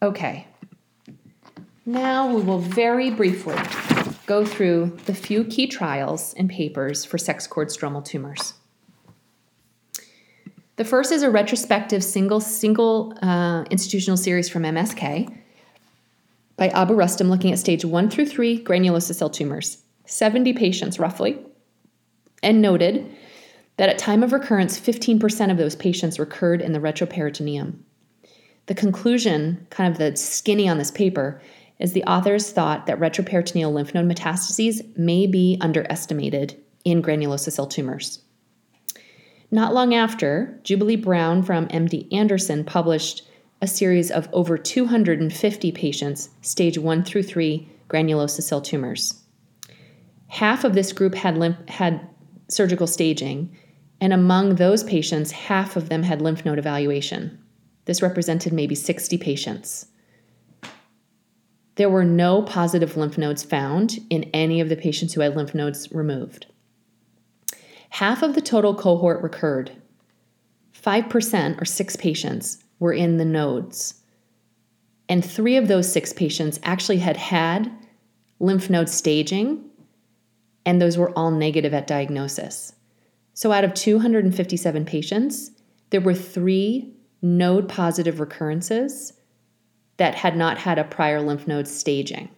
Okay, 0.02 0.46
now 1.84 2.34
we 2.34 2.40
will 2.40 2.58
very 2.58 3.10
briefly 3.10 3.58
go 4.26 4.46
through 4.46 4.96
the 5.04 5.14
few 5.14 5.44
key 5.44 5.66
trials 5.66 6.32
and 6.38 6.48
papers 6.48 7.04
for 7.04 7.18
sex 7.18 7.46
cord 7.46 7.68
stromal 7.68 8.02
tumors. 8.02 8.54
The 10.76 10.84
first 10.84 11.12
is 11.12 11.22
a 11.22 11.30
retrospective 11.30 12.02
single 12.02 12.40
single 12.40 13.14
uh, 13.22 13.64
institutional 13.70 14.16
series 14.16 14.48
from 14.48 14.62
MSK 14.62 15.36
by 16.56 16.68
Abu-Rustum 16.68 17.28
looking 17.28 17.52
at 17.52 17.58
stage 17.58 17.84
one 17.84 18.10
through 18.10 18.26
three 18.26 18.62
granulosa 18.62 19.14
cell 19.14 19.30
tumors, 19.30 19.82
70 20.06 20.52
patients 20.54 20.98
roughly, 20.98 21.38
and 22.42 22.60
noted 22.60 23.10
that 23.76 23.88
at 23.88 23.98
time 23.98 24.22
of 24.22 24.32
recurrence, 24.32 24.78
15% 24.78 25.50
of 25.50 25.56
those 25.56 25.74
patients 25.74 26.18
recurred 26.18 26.60
in 26.60 26.72
the 26.72 26.78
retroperitoneum. 26.78 27.78
The 28.66 28.74
conclusion, 28.74 29.66
kind 29.70 29.90
of 29.90 29.98
the 29.98 30.16
skinny 30.16 30.68
on 30.68 30.78
this 30.78 30.90
paper, 30.90 31.40
is 31.78 31.92
the 31.92 32.04
authors 32.04 32.50
thought 32.52 32.86
that 32.86 33.00
retroperitoneal 33.00 33.72
lymph 33.72 33.94
node 33.94 34.06
metastases 34.06 34.96
may 34.98 35.26
be 35.26 35.56
underestimated 35.60 36.62
in 36.84 37.02
granulosa 37.02 37.50
cell 37.50 37.66
tumors. 37.66 38.20
Not 39.50 39.74
long 39.74 39.94
after, 39.94 40.60
Jubilee 40.62 40.96
Brown 40.96 41.42
from 41.42 41.66
MD 41.68 42.06
Anderson 42.12 42.64
published 42.64 43.28
a 43.60 43.66
series 43.66 44.10
of 44.10 44.28
over 44.32 44.56
250 44.56 45.72
patients, 45.72 46.30
stage 46.40 46.78
1 46.78 47.04
through 47.04 47.24
3 47.24 47.68
granulosa 47.88 48.42
cell 48.42 48.60
tumors. 48.60 49.22
Half 50.28 50.64
of 50.64 50.74
this 50.74 50.92
group 50.92 51.14
had, 51.14 51.36
lymph, 51.36 51.68
had 51.68 52.08
surgical 52.48 52.86
staging, 52.86 53.56
And 54.00 54.14
among 54.14 54.54
those 54.54 54.82
patients, 54.82 55.30
half 55.30 55.76
of 55.76 55.90
them 55.90 56.02
had 56.02 56.22
lymph 56.22 56.44
node 56.46 56.58
evaluation. 56.58 57.38
This 57.84 58.00
represented 58.00 58.52
maybe 58.52 58.74
60 58.74 59.18
patients. 59.18 59.86
There 61.74 61.90
were 61.90 62.04
no 62.04 62.42
positive 62.42 62.96
lymph 62.96 63.18
nodes 63.18 63.42
found 63.42 63.98
in 64.08 64.24
any 64.32 64.60
of 64.60 64.68
the 64.68 64.76
patients 64.76 65.12
who 65.12 65.20
had 65.20 65.36
lymph 65.36 65.54
nodes 65.54 65.90
removed. 65.92 66.46
Half 67.90 68.22
of 68.22 68.34
the 68.34 68.40
total 68.40 68.74
cohort 68.74 69.22
recurred. 69.22 69.72
5% 70.74 71.60
or 71.60 71.64
six 71.64 71.96
patients 71.96 72.64
were 72.78 72.92
in 72.92 73.18
the 73.18 73.24
nodes. 73.24 74.00
And 75.08 75.24
three 75.24 75.56
of 75.56 75.68
those 75.68 75.90
six 75.90 76.12
patients 76.12 76.58
actually 76.62 76.98
had 76.98 77.16
had 77.16 77.70
lymph 78.38 78.70
node 78.70 78.88
staging, 78.88 79.64
and 80.64 80.80
those 80.80 80.96
were 80.96 81.10
all 81.18 81.30
negative 81.30 81.74
at 81.74 81.86
diagnosis. 81.86 82.72
So 83.34 83.52
out 83.52 83.64
of 83.64 83.74
257 83.74 84.84
patients, 84.84 85.50
there 85.90 86.00
were 86.00 86.14
three 86.14 86.94
node 87.22 87.68
positive 87.68 88.20
recurrences 88.20 89.12
that 89.96 90.14
had 90.14 90.36
not 90.36 90.58
had 90.58 90.78
a 90.78 90.84
prior 90.84 91.20
lymph 91.20 91.46
node 91.46 91.68
staging. 91.68 92.30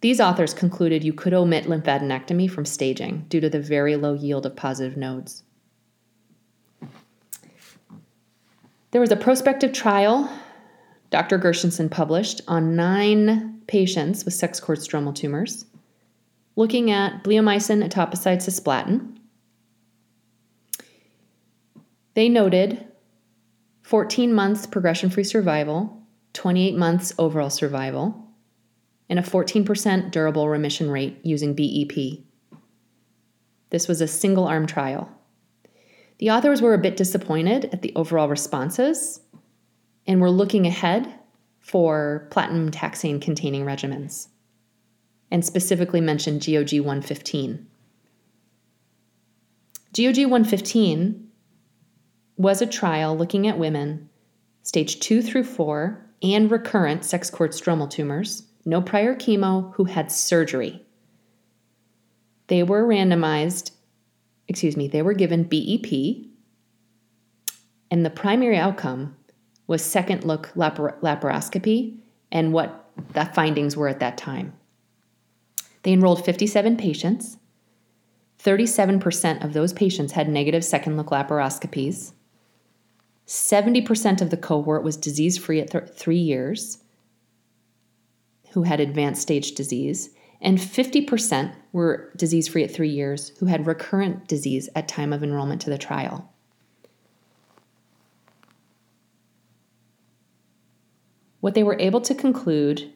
These 0.00 0.20
authors 0.20 0.54
concluded 0.54 1.02
you 1.02 1.12
could 1.12 1.34
omit 1.34 1.64
lymphadenectomy 1.64 2.50
from 2.50 2.64
staging 2.64 3.26
due 3.28 3.40
to 3.40 3.50
the 3.50 3.60
very 3.60 3.96
low 3.96 4.14
yield 4.14 4.46
of 4.46 4.54
positive 4.54 4.96
nodes. 4.96 5.42
There 8.90 9.00
was 9.00 9.10
a 9.10 9.16
prospective 9.16 9.72
trial 9.72 10.30
Dr. 11.10 11.38
Gershenson 11.38 11.90
published 11.90 12.42
on 12.46 12.76
nine 12.76 13.62
patients 13.66 14.24
with 14.24 14.34
sex 14.34 14.60
cord 14.60 14.78
stromal 14.78 15.14
tumors, 15.14 15.64
looking 16.56 16.90
at 16.90 17.24
bleomycin 17.24 17.86
etoposide 17.86 18.38
cisplatin. 18.38 19.16
They 22.14 22.28
noted 22.28 22.86
14 23.82 24.34
months 24.34 24.66
progression 24.66 25.08
free 25.08 25.24
survival, 25.24 26.02
28 26.34 26.76
months 26.76 27.14
overall 27.18 27.50
survival, 27.50 28.27
and 29.08 29.18
a 29.18 29.22
14% 29.22 30.10
durable 30.10 30.48
remission 30.48 30.90
rate 30.90 31.18
using 31.22 31.54
BEP. 31.54 32.24
This 33.70 33.88
was 33.88 34.00
a 34.00 34.08
single 34.08 34.46
arm 34.46 34.66
trial. 34.66 35.10
The 36.18 36.30
authors 36.30 36.60
were 36.60 36.74
a 36.74 36.78
bit 36.78 36.96
disappointed 36.96 37.70
at 37.72 37.82
the 37.82 37.92
overall 37.94 38.28
responses 38.28 39.20
and 40.06 40.20
were 40.20 40.30
looking 40.30 40.66
ahead 40.66 41.12
for 41.60 42.26
platinum 42.30 42.70
taxane 42.70 43.20
containing 43.20 43.64
regimens 43.64 44.28
and 45.30 45.44
specifically 45.44 46.00
mentioned 46.00 46.44
GOG 46.44 46.80
115. 46.80 47.66
GOG 49.94 50.16
115 50.16 51.28
was 52.36 52.62
a 52.62 52.66
trial 52.66 53.16
looking 53.16 53.46
at 53.46 53.58
women 53.58 54.08
stage 54.62 55.00
2 55.00 55.22
through 55.22 55.44
4 55.44 56.04
and 56.22 56.50
recurrent 56.50 57.04
sex 57.04 57.30
cord 57.30 57.52
stromal 57.52 57.88
tumors, 57.88 58.47
no 58.64 58.82
prior 58.82 59.14
chemo, 59.14 59.74
who 59.74 59.84
had 59.84 60.12
surgery. 60.12 60.84
They 62.48 62.62
were 62.62 62.86
randomized, 62.86 63.72
excuse 64.46 64.76
me, 64.76 64.88
they 64.88 65.02
were 65.02 65.14
given 65.14 65.44
BEP, 65.44 66.26
and 67.90 68.04
the 68.04 68.10
primary 68.10 68.56
outcome 68.56 69.16
was 69.66 69.84
second 69.84 70.24
look 70.24 70.50
lapar- 70.54 70.98
laparoscopy 71.00 71.98
and 72.32 72.52
what 72.52 72.90
the 73.12 73.26
findings 73.26 73.76
were 73.76 73.88
at 73.88 74.00
that 74.00 74.18
time. 74.18 74.52
They 75.82 75.92
enrolled 75.92 76.24
57 76.24 76.76
patients. 76.76 77.38
37% 78.42 79.44
of 79.44 79.52
those 79.52 79.72
patients 79.72 80.12
had 80.12 80.28
negative 80.28 80.64
second 80.64 80.96
look 80.96 81.08
laparoscopies. 81.08 82.12
70% 83.26 84.22
of 84.22 84.30
the 84.30 84.36
cohort 84.36 84.82
was 84.82 84.96
disease 84.96 85.36
free 85.36 85.60
at 85.60 85.70
th- 85.70 85.88
three 85.88 86.18
years, 86.18 86.78
who 88.52 88.62
had 88.62 88.80
advanced 88.80 89.22
stage 89.22 89.52
disease, 89.52 90.10
and 90.40 90.58
50% 90.58 91.54
were 91.72 92.12
disease 92.16 92.48
free 92.48 92.64
at 92.64 92.70
three 92.70 92.88
years 92.88 93.30
who 93.38 93.46
had 93.46 93.66
recurrent 93.66 94.28
disease 94.28 94.68
at 94.74 94.88
time 94.88 95.12
of 95.12 95.22
enrollment 95.22 95.60
to 95.62 95.70
the 95.70 95.78
trial. 95.78 96.32
What 101.40 101.54
they 101.54 101.62
were 101.62 101.78
able 101.78 102.00
to 102.02 102.14
conclude 102.14 102.92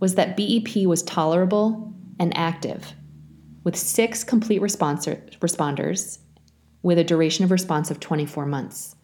was 0.00 0.14
that 0.14 0.36
BEP 0.36 0.86
was 0.86 1.02
tolerable 1.02 1.92
and 2.18 2.36
active, 2.36 2.92
with 3.64 3.76
six 3.76 4.22
complete 4.22 4.60
responders 4.60 6.18
with 6.82 6.98
a 6.98 7.04
duration 7.04 7.44
of 7.44 7.50
response 7.50 7.90
of 7.90 7.98
24 7.98 8.46
months. 8.46 8.94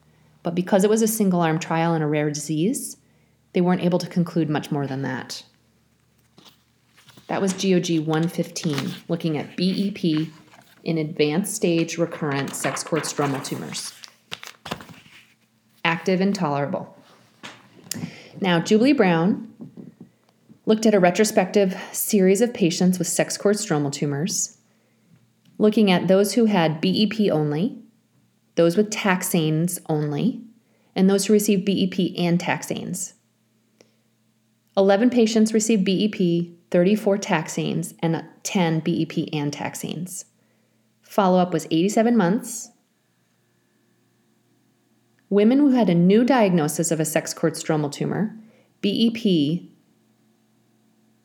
But 0.42 0.54
because 0.54 0.84
it 0.84 0.90
was 0.90 1.02
a 1.02 1.08
single 1.08 1.40
arm 1.40 1.58
trial 1.58 1.94
in 1.94 2.02
a 2.02 2.08
rare 2.08 2.30
disease, 2.30 2.96
they 3.52 3.60
weren't 3.60 3.82
able 3.82 3.98
to 3.98 4.06
conclude 4.06 4.48
much 4.48 4.70
more 4.70 4.86
than 4.86 5.02
that. 5.02 5.42
That 7.26 7.40
was 7.40 7.52
GOG 7.52 8.06
115, 8.06 8.94
looking 9.08 9.38
at 9.38 9.56
BEP 9.56 10.28
in 10.82 10.98
advanced 10.98 11.54
stage 11.54 11.98
recurrent 11.98 12.54
sex 12.54 12.82
cord 12.82 13.02
stromal 13.02 13.44
tumors. 13.44 13.92
Active 15.84 16.20
and 16.20 16.34
tolerable. 16.34 16.96
Now, 18.40 18.58
Jubilee 18.60 18.92
Brown 18.92 19.48
looked 20.66 20.86
at 20.86 20.94
a 20.94 21.00
retrospective 21.00 21.76
series 21.92 22.40
of 22.40 22.54
patients 22.54 22.98
with 22.98 23.08
sex 23.08 23.36
cord 23.36 23.56
stromal 23.56 23.92
tumors, 23.92 24.58
looking 25.58 25.90
at 25.90 26.08
those 26.08 26.34
who 26.34 26.46
had 26.46 26.80
BEP 26.80 27.30
only, 27.30 27.78
those 28.54 28.76
with 28.76 28.90
taxanes 28.90 29.78
only, 29.88 30.42
and 30.96 31.08
those 31.08 31.26
who 31.26 31.32
received 31.32 31.64
BEP 31.64 32.18
and 32.18 32.40
taxanes. 32.40 33.12
11 34.76 35.10
patients 35.10 35.52
received 35.52 35.84
BEP, 35.84 36.48
34 36.70 37.18
taxanes, 37.18 37.94
and 38.00 38.24
10 38.42 38.80
BEP 38.80 39.28
and 39.32 39.52
taxanes. 39.52 40.24
Follow 41.02 41.38
up 41.38 41.52
was 41.52 41.66
87 41.70 42.16
months, 42.16 42.70
Women 45.30 45.58
who 45.58 45.70
had 45.70 45.88
a 45.88 45.94
new 45.94 46.24
diagnosis 46.24 46.90
of 46.90 46.98
a 46.98 47.04
sex 47.04 47.32
cord 47.32 47.54
stromal 47.54 47.90
tumor, 47.90 48.36
BEP 48.82 49.62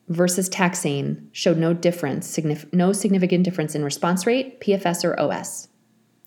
versus 0.07 0.47
taxane 0.47 1.27
showed 1.31 1.57
no 1.57 1.73
difference, 1.73 2.37
no 2.71 2.93
significant 2.93 3.43
difference 3.43 3.73
in 3.73 3.83
response 3.83 4.27
rate, 4.27 4.61
PFS, 4.61 5.03
or 5.03 5.19
OS. 5.19 5.69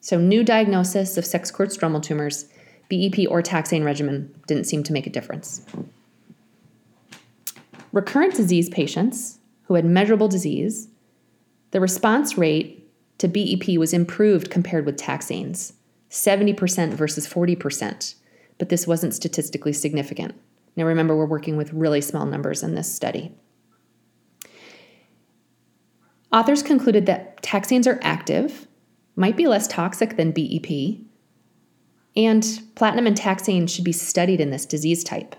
So, 0.01 0.19
new 0.19 0.43
diagnosis 0.43 1.17
of 1.17 1.25
sex 1.25 1.53
cord 1.53 1.69
stromal 1.69 2.03
tumors, 2.03 2.47
BEP 2.89 3.31
or 3.31 3.43
taxane 3.43 3.85
regimen 3.85 4.35
didn't 4.49 4.65
seem 4.65 4.83
to 4.83 4.93
make 4.93 5.07
a 5.07 5.11
difference. 5.11 5.65
Recurrent 7.93 8.35
disease 8.35 8.69
patients 8.69 9.39
who 9.65 9.75
had 9.75 9.85
measurable 9.85 10.29
disease, 10.29 10.89
the 11.71 11.81
response 11.81 12.37
rate 12.37 12.91
to 13.19 13.29
BEP 13.29 13.79
was 13.79 13.93
improved 13.93 14.51
compared 14.51 14.87
with 14.87 14.97
taxanes. 14.97 15.73
70% 16.11 16.95
versus 16.95 17.27
40%, 17.27 18.15
but 18.57 18.69
this 18.69 18.87
wasn't 18.87 19.15
statistically 19.15 19.73
significant. 19.73 20.35
Now 20.77 20.85
remember, 20.85 21.17
we're 21.17 21.27
working 21.27 21.57
with 21.57 21.73
really 21.73 22.01
small 22.01 22.25
numbers 22.25 22.63
in 22.63 22.75
this 22.75 22.93
study. 22.93 23.35
Authors 26.33 26.63
concluded 26.63 27.07
that 27.07 27.43
taxanes 27.43 27.87
are 27.87 27.99
active, 28.03 28.67
might 29.17 29.37
be 29.37 29.47
less 29.47 29.67
toxic 29.67 30.17
than 30.17 30.31
BEP, 30.31 30.99
and 32.17 32.63
platinum 32.75 33.07
and 33.07 33.17
taxane 33.17 33.69
should 33.69 33.85
be 33.85 33.93
studied 33.93 34.41
in 34.41 34.51
this 34.51 34.67
disease 34.67 35.03
type. 35.03 35.35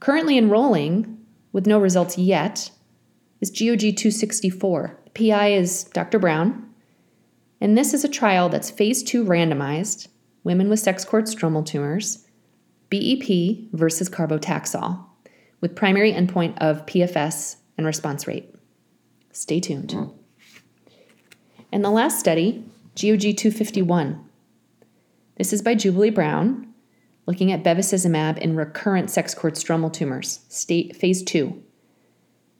Currently 0.00 0.38
enrolling, 0.38 1.18
with 1.52 1.66
no 1.66 1.78
results 1.78 2.16
yet, 2.18 2.70
is 3.40 3.50
GOG 3.50 3.96
264. 3.96 5.00
The 5.04 5.28
PI 5.28 5.52
is 5.52 5.84
Dr. 5.84 6.18
Brown, 6.18 6.68
and 7.60 7.76
this 7.76 7.92
is 7.92 8.04
a 8.04 8.08
trial 8.08 8.48
that's 8.48 8.70
phase 8.70 9.02
two 9.02 9.24
randomized, 9.24 10.08
women 10.44 10.68
with 10.68 10.80
sex 10.80 11.04
cord 11.04 11.24
stromal 11.24 11.66
tumors, 11.66 12.26
BEP 12.90 13.70
versus 13.72 14.08
carbotaxol, 14.08 15.04
with 15.60 15.74
primary 15.74 16.12
endpoint 16.12 16.56
of 16.58 16.86
PFS 16.86 17.56
and 17.76 17.86
response 17.86 18.26
rate. 18.26 18.54
Stay 19.32 19.60
tuned. 19.60 19.94
And 21.72 21.84
the 21.84 21.90
last 21.90 22.18
study, 22.18 22.64
GOG 22.94 23.36
251. 23.36 24.24
This 25.36 25.52
is 25.52 25.62
by 25.62 25.74
Jubilee 25.74 26.10
Brown, 26.10 26.67
looking 27.28 27.52
at 27.52 27.62
bevacizumab 27.62 28.38
in 28.38 28.56
recurrent 28.56 29.08
sex 29.08 29.32
cord 29.34 29.54
stromal 29.54 29.92
tumors, 29.92 30.40
state 30.48 30.96
phase 30.96 31.22
two. 31.22 31.62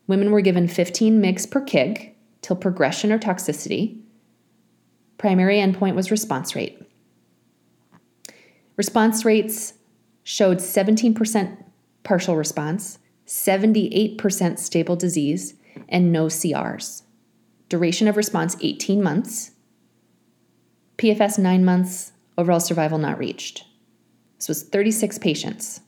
Women 0.07 0.31
were 0.31 0.41
given 0.41 0.69
15 0.69 1.21
mg 1.21 1.51
per 1.51 1.65
kg 1.65 2.13
till 2.43 2.55
progression 2.55 3.11
or 3.11 3.19
toxicity 3.19 3.99
Primary 5.19 5.57
endpoint 5.57 5.97
was 5.97 6.13
response 6.13 6.55
rate. 6.55 6.81
Response 8.77 9.25
rates 9.25 9.75
showed 10.23 10.59
17% 10.59 11.65
partial 12.05 12.37
response, 12.37 13.01
78% 13.27 14.59
stable 14.59 14.95
disease, 14.95 15.55
and 15.89 16.13
no 16.13 16.27
CRs. 16.27 17.03
Duration 17.69 18.07
of 18.07 18.17
response 18.17 18.57
18 18.61 19.03
months. 19.03 19.51
PFS 20.97 21.39
9 21.39 21.65
months, 21.65 22.13
overall 22.39 22.61
survival 22.61 22.99
not 22.99 23.19
reached. 23.19 23.65
This 24.39 24.49
was 24.49 24.63
36 24.63 25.19
patients, 25.19 25.81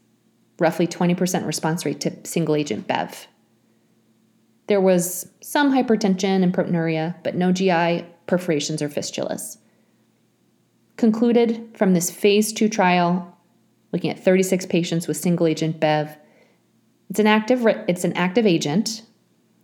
roughly 0.58 0.86
20% 0.86 1.46
response 1.46 1.86
rate 1.86 2.00
to 2.00 2.12
single 2.24 2.56
agent 2.56 2.86
BEV. 2.86 3.26
There 4.66 4.80
was 4.80 5.30
some 5.40 5.72
hypertension 5.72 6.42
and 6.42 6.52
proteinuria, 6.54 7.14
but 7.22 7.34
no 7.34 7.52
GI 7.52 8.04
perforations 8.26 8.82
or 8.82 8.88
fistulas. 8.88 9.58
Concluded 10.96 11.70
from 11.74 11.94
this 11.94 12.10
phase 12.10 12.52
two 12.52 12.68
trial, 12.68 13.36
looking 13.92 14.10
at 14.10 14.22
36 14.22 14.66
patients 14.66 15.08
with 15.08 15.16
single 15.16 15.46
agent 15.46 15.80
BEV, 15.80 16.16
it's 17.08 17.18
an 17.18 17.26
active, 17.26 17.66
it's 17.88 18.04
an 18.04 18.12
active 18.12 18.46
agent, 18.46 19.02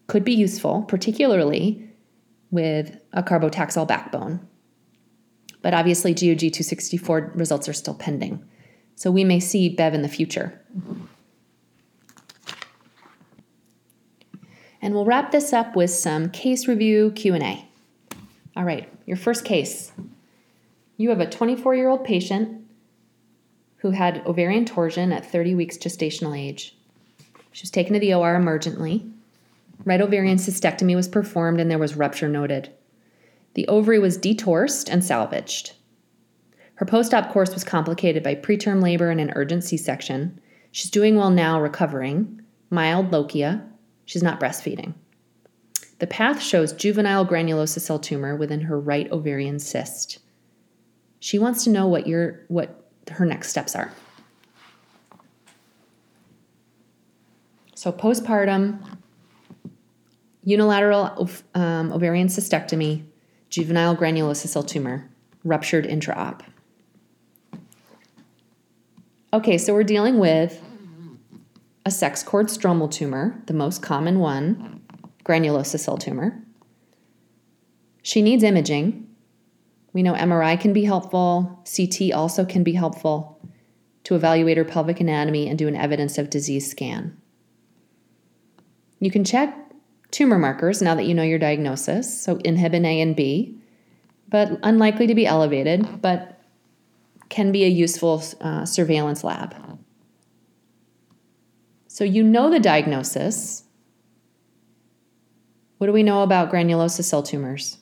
could 0.06 0.24
be 0.24 0.34
useful, 0.34 0.82
particularly 0.82 1.88
with 2.50 2.98
a 3.12 3.22
carbotaxol 3.22 3.86
backbone. 3.86 4.46
But 5.62 5.74
obviously, 5.74 6.12
GOG 6.12 6.38
264 6.38 7.32
results 7.34 7.68
are 7.68 7.72
still 7.72 7.94
pending. 7.94 8.44
So 8.96 9.10
we 9.10 9.24
may 9.24 9.40
see 9.40 9.68
BEV 9.68 9.94
in 9.94 10.02
the 10.02 10.08
future. 10.08 10.60
And 14.82 14.94
we'll 14.94 15.04
wrap 15.04 15.30
this 15.30 15.52
up 15.52 15.76
with 15.76 15.90
some 15.90 16.30
case 16.30 16.66
review 16.66 17.12
Q&A. 17.14 17.68
All 18.56 18.64
right, 18.64 18.88
your 19.04 19.16
first 19.16 19.44
case. 19.44 19.92
You 20.96 21.10
have 21.10 21.20
a 21.20 21.26
24-year-old 21.26 22.04
patient 22.04 22.64
who 23.78 23.90
had 23.90 24.26
ovarian 24.26 24.64
torsion 24.64 25.12
at 25.12 25.30
30 25.30 25.54
weeks 25.54 25.76
gestational 25.76 26.38
age. 26.38 26.74
She 27.52 27.62
was 27.62 27.70
taken 27.70 27.92
to 27.92 28.00
the 28.00 28.14
OR 28.14 28.34
emergently. 28.34 29.12
Right 29.84 30.00
ovarian 30.00 30.38
cystectomy 30.38 30.96
was 30.96 31.06
performed 31.06 31.60
and 31.60 31.70
there 31.70 31.78
was 31.78 31.96
rupture 31.96 32.28
noted. 32.28 32.70
The 33.54 33.68
ovary 33.68 33.98
was 33.98 34.16
detorsed 34.16 34.88
and 34.88 35.04
salvaged. 35.04 35.72
Her 36.76 36.86
post 36.86 37.12
op 37.12 37.32
course 37.32 37.52
was 37.52 37.64
complicated 37.64 38.22
by 38.22 38.34
preterm 38.34 38.82
labor 38.82 39.10
and 39.10 39.20
an 39.20 39.32
urgent 39.34 39.64
C 39.64 39.76
section. 39.76 40.40
She's 40.72 40.90
doing 40.90 41.16
well 41.16 41.30
now, 41.30 41.60
recovering. 41.60 42.40
Mild 42.70 43.10
lochia, 43.10 43.62
She's 44.06 44.22
not 44.22 44.40
breastfeeding. 44.40 44.94
The 45.98 46.06
path 46.06 46.40
shows 46.40 46.72
juvenile 46.72 47.26
granulosa 47.26 47.80
cell 47.80 47.98
tumor 47.98 48.36
within 48.36 48.62
her 48.62 48.78
right 48.78 49.10
ovarian 49.10 49.58
cyst. 49.58 50.20
She 51.18 51.38
wants 51.38 51.64
to 51.64 51.70
know 51.70 51.86
what 51.86 52.06
your 52.06 52.44
what 52.48 52.88
her 53.10 53.26
next 53.26 53.50
steps 53.50 53.74
are. 53.74 53.92
So 57.74 57.92
postpartum, 57.92 58.80
unilateral 60.44 61.28
um, 61.54 61.92
ovarian 61.92 62.28
cystectomy, 62.28 63.04
juvenile 63.50 63.96
granulosa 63.96 64.46
cell 64.46 64.62
tumor, 64.62 65.10
ruptured 65.44 65.86
intraop. 65.86 66.42
Okay, 69.36 69.58
so 69.58 69.74
we're 69.74 69.84
dealing 69.84 70.18
with 70.18 70.62
a 71.84 71.90
sex 71.90 72.22
cord 72.22 72.46
stromal 72.46 72.90
tumor, 72.90 73.38
the 73.44 73.52
most 73.52 73.82
common 73.82 74.18
one, 74.18 74.80
granulosa 75.26 75.78
cell 75.78 75.98
tumor. 75.98 76.42
She 78.00 78.22
needs 78.22 78.42
imaging. 78.42 79.06
We 79.92 80.02
know 80.02 80.14
MRI 80.14 80.58
can 80.58 80.72
be 80.72 80.84
helpful, 80.84 81.62
CT 81.66 82.14
also 82.14 82.46
can 82.46 82.62
be 82.62 82.72
helpful 82.72 83.38
to 84.04 84.14
evaluate 84.14 84.56
her 84.56 84.64
pelvic 84.64 85.00
anatomy 85.00 85.50
and 85.50 85.58
do 85.58 85.68
an 85.68 85.76
evidence 85.76 86.16
of 86.16 86.30
disease 86.30 86.70
scan. 86.70 87.14
You 89.00 89.10
can 89.10 89.22
check 89.22 89.54
tumor 90.12 90.38
markers 90.38 90.80
now 90.80 90.94
that 90.94 91.04
you 91.04 91.12
know 91.12 91.22
your 91.22 91.38
diagnosis, 91.38 92.22
so 92.22 92.36
inhibin 92.36 92.86
A 92.86 93.02
and 93.02 93.14
B, 93.14 93.58
but 94.30 94.58
unlikely 94.62 95.06
to 95.08 95.14
be 95.14 95.26
elevated, 95.26 96.00
but 96.00 96.35
can 97.28 97.52
be 97.52 97.64
a 97.64 97.68
useful 97.68 98.22
uh, 98.40 98.64
surveillance 98.64 99.24
lab. 99.24 99.54
So 101.88 102.04
you 102.04 102.22
know 102.22 102.50
the 102.50 102.60
diagnosis. 102.60 103.64
What 105.78 105.86
do 105.86 105.92
we 105.92 106.02
know 106.02 106.22
about 106.22 106.50
granulosa 106.50 107.02
cell 107.02 107.22
tumors? 107.22 107.78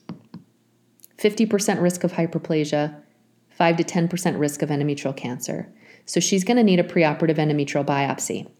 50% 1.18 1.80
risk 1.80 2.04
of 2.04 2.12
hyperplasia, 2.12 3.00
5 3.50 3.76
to 3.76 3.84
10% 3.84 4.38
risk 4.38 4.62
of 4.62 4.68
endometrial 4.68 5.16
cancer. 5.16 5.72
So 6.06 6.20
she's 6.20 6.44
going 6.44 6.58
to 6.58 6.62
need 6.62 6.80
a 6.80 6.84
preoperative 6.84 7.36
endometrial 7.36 7.84
biopsy. 7.84 8.50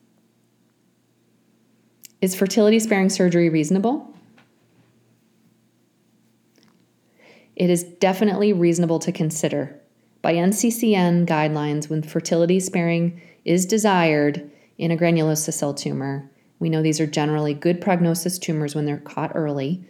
Is 2.21 2.35
fertility 2.35 2.79
sparing 2.79 3.11
surgery 3.11 3.49
reasonable? 3.49 4.15
It 7.55 7.71
is 7.71 7.85
definitely 7.85 8.53
reasonable 8.53 8.99
to 9.01 9.13
consider. 9.13 9.81
By 10.25 10.35
NCCN 10.35 11.27
guidelines, 11.27 11.91
when 11.91 12.03
fertility 12.03 12.59
sparing 12.59 13.21
is 13.45 13.67
desired, 13.67 14.51
in 14.79 14.91
a 14.91 14.97
granulosa 14.97 15.53
cell 15.53 15.75
tumor. 15.75 16.31
We 16.59 16.71
know 16.71 16.83
these 16.83 16.99
are 16.99 17.07
generally 17.07 17.53
good 17.55 17.81
prognosis 17.81 18.39
tumors 18.39 18.75
when 18.75 18.87
they're 18.87 18.97
caught 18.97 19.33
early. 19.35 19.85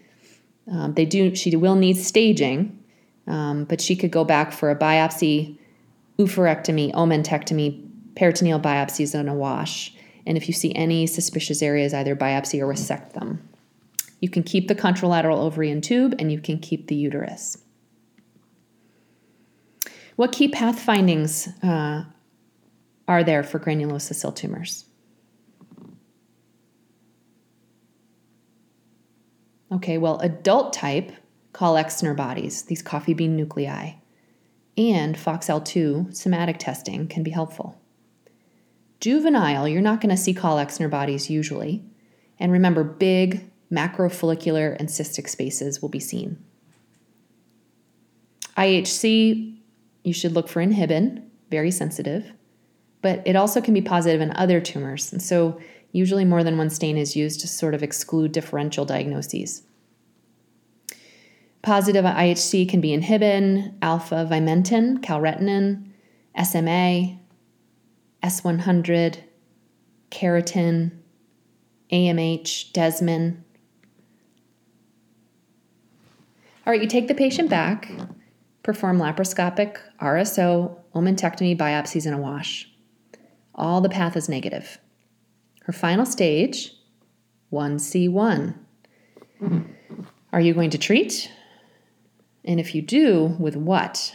Um, 0.71 0.95
they 0.95 1.05
do. 1.05 1.37
She 1.37 1.55
will 1.55 1.77
need 1.77 1.97
staging, 1.97 2.83
um, 3.29 3.65
but 3.65 3.81
she 3.81 3.95
could 3.97 4.11
go 4.11 4.25
back 4.25 4.53
for 4.53 4.71
a 4.71 4.77
biopsy, 4.77 5.57
oophorectomy, 6.19 6.93
omentectomy, 6.95 7.89
peritoneal 8.17 8.59
biopsies, 8.59 9.15
and 9.15 9.29
a 9.29 9.35
wash. 9.35 9.95
And 10.27 10.37
if 10.37 10.49
you 10.49 10.53
see 10.53 10.75
any 10.75 11.07
suspicious 11.07 11.63
areas, 11.63 11.95
either 11.95 12.17
biopsy 12.17 12.61
or 12.61 12.67
resect 12.67 13.15
them. 13.15 13.47
You 14.21 14.31
can 14.31 14.43
keep 14.43 14.67
the 14.67 14.75
contralateral 14.75 15.39
ovary 15.39 15.71
and 15.71 15.85
tube, 15.85 16.17
and 16.19 16.33
you 16.33 16.41
can 16.41 16.59
keep 16.59 16.89
the 16.89 16.97
uterus. 16.97 17.59
What 20.17 20.33
key 20.33 20.49
path 20.49 20.81
findings 20.81 21.49
uh, 21.63 22.05
are 23.09 23.25
there 23.25 23.43
for 23.43 23.59
granulosa 23.59 24.15
cell 24.15 24.33
tumors? 24.33 24.85
Okay, 29.73 29.99
well, 29.99 30.21
adult 30.21 30.73
type 30.73 31.11
Call-Exner 31.53 32.17
bodies, 32.17 32.63
these 32.63 32.83
coffee 32.83 33.15
bean 33.15 33.37
nuclei, 33.37 33.95
and 34.77 35.17
FOXL2 35.17 36.15
somatic 36.15 36.59
testing 36.59 37.09
can 37.09 37.23
be 37.23 37.31
helpful. 37.31 37.81
Juvenile, 39.01 39.69
you're 39.69 39.83
not 39.83 40.01
going 40.01 40.15
to 40.15 40.21
see 40.21 40.33
Call-Exner 40.33 40.89
bodies 40.89 41.29
usually. 41.29 41.85
And 42.39 42.53
remember, 42.53 42.85
big 42.85 43.51
macrofollicular 43.71 44.77
and 44.79 44.89
cystic 44.89 45.29
spaces 45.29 45.83
will 45.83 45.89
be 45.89 46.01
seen. 46.01 46.43
IHC, 48.57 49.54
you 50.05 50.13
should 50.13 50.33
look 50.33 50.49
for 50.49 50.65
inhibin, 50.65 51.25
very 51.51 51.73
sensitive 51.73 52.33
but 53.05 53.21
it 53.27 53.37
also 53.37 53.61
can 53.61 53.75
be 53.75 53.83
positive 53.83 54.23
in 54.23 54.35
other 54.35 54.63
tumors. 54.63 55.13
And 55.13 55.21
so, 55.21 55.61
usually, 55.93 56.25
more 56.25 56.43
than 56.43 56.57
one 56.57 56.71
stain 56.71 56.97
is 56.97 57.15
used 57.15 57.39
to 57.41 57.47
sort 57.47 57.75
of 57.75 57.83
exclude 57.83 58.33
differential 58.33 58.87
diagnoses. 58.87 59.63
Positive 61.61 62.03
IHC 62.03 62.67
can 62.67 62.81
be 62.81 62.97
inhibin, 62.97 63.75
alpha 63.83 64.27
vimentin, 64.31 65.01
calretinin, 65.03 65.85
SMA, 66.43 67.19
S100, 68.23 69.19
keratin, 70.11 70.93
AMH, 71.93 72.73
desmin. 72.73 73.37
All 76.67 76.73
right, 76.73 76.81
you 76.81 76.89
take 76.89 77.09
the 77.09 77.15
patient 77.15 77.51
back, 77.51 77.91
perform 78.65 78.99
laparoscopic 78.99 79.77
RSO, 80.01 80.77
omentectomy 80.95 81.57
biopsies, 81.57 82.07
and 82.07 82.15
a 82.15 82.19
wash. 82.19 82.69
All 83.55 83.81
the 83.81 83.89
path 83.89 84.17
is 84.17 84.29
negative. 84.29 84.79
Her 85.63 85.73
final 85.73 86.05
stage, 86.05 86.73
1C1. 87.53 88.57
Are 90.33 90.41
you 90.41 90.55
going 90.55 90.71
to 90.71 90.79
treat? 90.79 91.31
And 92.45 92.59
if 92.59 92.75
you 92.75 92.83
do, 92.83 93.37
with 93.39 93.55
what? 93.55 94.15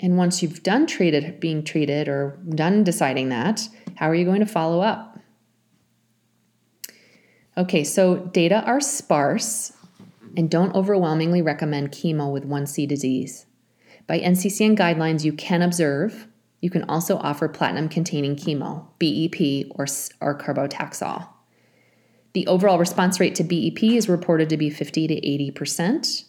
And 0.00 0.16
once 0.16 0.42
you've 0.42 0.62
done 0.62 0.86
treated 0.86 1.40
being 1.40 1.64
treated 1.64 2.08
or 2.08 2.38
done 2.50 2.84
deciding 2.84 3.30
that, 3.30 3.68
how 3.96 4.08
are 4.08 4.14
you 4.14 4.24
going 4.24 4.40
to 4.40 4.46
follow 4.46 4.80
up? 4.80 5.18
Okay, 7.56 7.84
so 7.84 8.16
data 8.16 8.62
are 8.64 8.80
sparse 8.80 9.72
and 10.36 10.50
don't 10.50 10.74
overwhelmingly 10.74 11.42
recommend 11.42 11.92
chemo 11.92 12.30
with 12.32 12.48
1C 12.48 12.86
disease. 12.88 13.46
By 14.06 14.20
NCCN 14.20 14.76
guidelines, 14.76 15.24
you 15.24 15.32
can 15.32 15.62
observe 15.62 16.28
you 16.64 16.70
can 16.70 16.84
also 16.84 17.18
offer 17.18 17.46
platinum 17.46 17.90
containing 17.90 18.36
chemo, 18.36 18.86
BEP, 18.98 19.70
or, 19.72 19.84
or 20.22 20.38
carbotaxol. 20.38 21.28
The 22.32 22.46
overall 22.46 22.78
response 22.78 23.20
rate 23.20 23.34
to 23.34 23.44
BEP 23.44 23.82
is 23.82 24.08
reported 24.08 24.48
to 24.48 24.56
be 24.56 24.70
50 24.70 25.08
to 25.08 25.20
80%. 25.20 26.24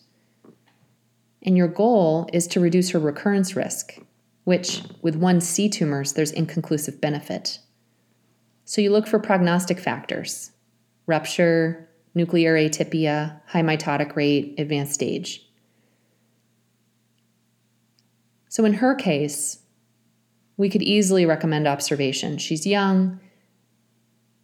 And 1.44 1.56
your 1.56 1.70
goal 1.70 2.28
is 2.34 2.48
to 2.48 2.60
reduce 2.60 2.90
her 2.90 3.00
recurrence 3.00 3.56
risk, 3.56 3.98
which, 4.44 4.84
with 5.02 5.18
1C 5.18 5.72
tumors, 5.72 6.12
there's 6.12 6.32
inconclusive 6.32 7.00
benefit. 7.00 7.60
So 8.66 8.82
you 8.82 8.92
look 8.92 9.08
for 9.08 9.20
prognostic 9.20 9.80
factors 9.80 10.52
rupture, 11.08 11.85
nuclear 12.16 12.56
atypia, 12.56 13.42
high 13.48 13.62
mitotic 13.62 14.16
rate, 14.16 14.56
advanced 14.58 14.94
stage. 14.94 15.46
So 18.48 18.64
in 18.64 18.76
her 18.76 18.96
case, 18.96 19.60
we 20.58 20.70
could 20.70 20.82
easily 20.82 21.26
recommend 21.26 21.68
observation. 21.68 22.38
She's 22.38 22.66
young, 22.66 23.20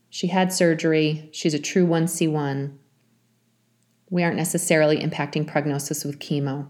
she 0.10 0.28
had 0.28 0.52
surgery, 0.52 1.30
she's 1.32 1.54
a 1.54 1.60
true 1.60 1.88
1C1. 1.88 2.74
We 4.10 4.24
aren't 4.24 4.36
necessarily 4.36 5.00
impacting 5.00 5.48
prognosis 5.48 6.04
with 6.04 6.20
chemo. 6.20 6.70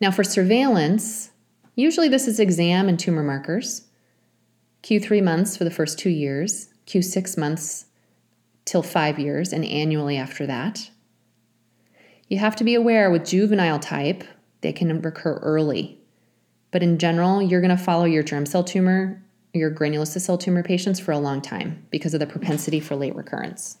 Now, 0.00 0.10
for 0.10 0.24
surveillance, 0.24 1.30
usually 1.76 2.08
this 2.08 2.26
is 2.26 2.40
exam 2.40 2.88
and 2.88 2.98
tumor 2.98 3.22
markers. 3.22 3.86
Q3 4.82 5.22
months 5.22 5.56
for 5.56 5.62
the 5.62 5.70
first 5.70 6.00
two 6.00 6.10
years, 6.10 6.66
Q6 6.88 7.38
months 7.38 7.84
till 8.64 8.82
five 8.82 9.18
years, 9.18 9.52
and 9.52 9.64
annually 9.64 10.16
after 10.16 10.46
that. 10.46 10.90
You 12.28 12.38
have 12.38 12.56
to 12.56 12.64
be 12.64 12.74
aware 12.74 13.10
with 13.10 13.26
juvenile 13.26 13.78
type, 13.78 14.24
they 14.62 14.72
can 14.72 15.02
recur 15.02 15.38
early. 15.38 15.98
But 16.70 16.82
in 16.82 16.98
general, 16.98 17.42
you're 17.42 17.60
going 17.60 17.76
to 17.76 17.82
follow 17.82 18.04
your 18.04 18.22
germ 18.22 18.46
cell 18.46 18.64
tumor, 18.64 19.22
your 19.52 19.70
granulosa 19.70 20.20
cell 20.20 20.38
tumor 20.38 20.62
patients 20.62 20.98
for 20.98 21.12
a 21.12 21.18
long 21.18 21.42
time 21.42 21.86
because 21.90 22.14
of 22.14 22.20
the 22.20 22.26
propensity 22.26 22.80
for 22.80 22.96
late 22.96 23.14
recurrence, 23.14 23.78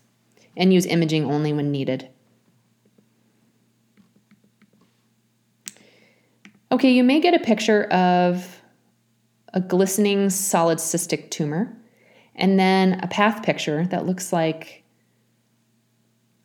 and 0.56 0.74
use 0.74 0.84
imaging 0.84 1.24
only 1.24 1.52
when 1.52 1.70
needed. 1.70 2.08
Okay, 6.70 6.90
you 6.90 7.04
may 7.04 7.20
get 7.20 7.34
a 7.34 7.38
picture 7.38 7.84
of 7.84 8.62
a 9.54 9.60
glistening 9.60 10.30
solid 10.30 10.78
cystic 10.78 11.30
tumor, 11.30 11.76
and 12.34 12.58
then 12.58 13.00
a 13.00 13.06
path 13.06 13.42
picture 13.42 13.86
that 13.86 14.06
looks 14.06 14.32
like, 14.32 14.84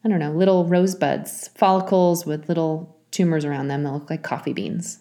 I 0.04 0.10
don't 0.10 0.19
know, 0.19 0.32
little 0.32 0.65
rosebuds, 0.65 1.50
follicles 1.56 2.26
with 2.26 2.50
little 2.50 2.97
tumors 3.12 3.45
around 3.45 3.67
them 3.67 3.84
that 3.84 3.91
look 3.93 4.10
like 4.10 4.23
coffee 4.23 4.54
beans. 4.54 5.00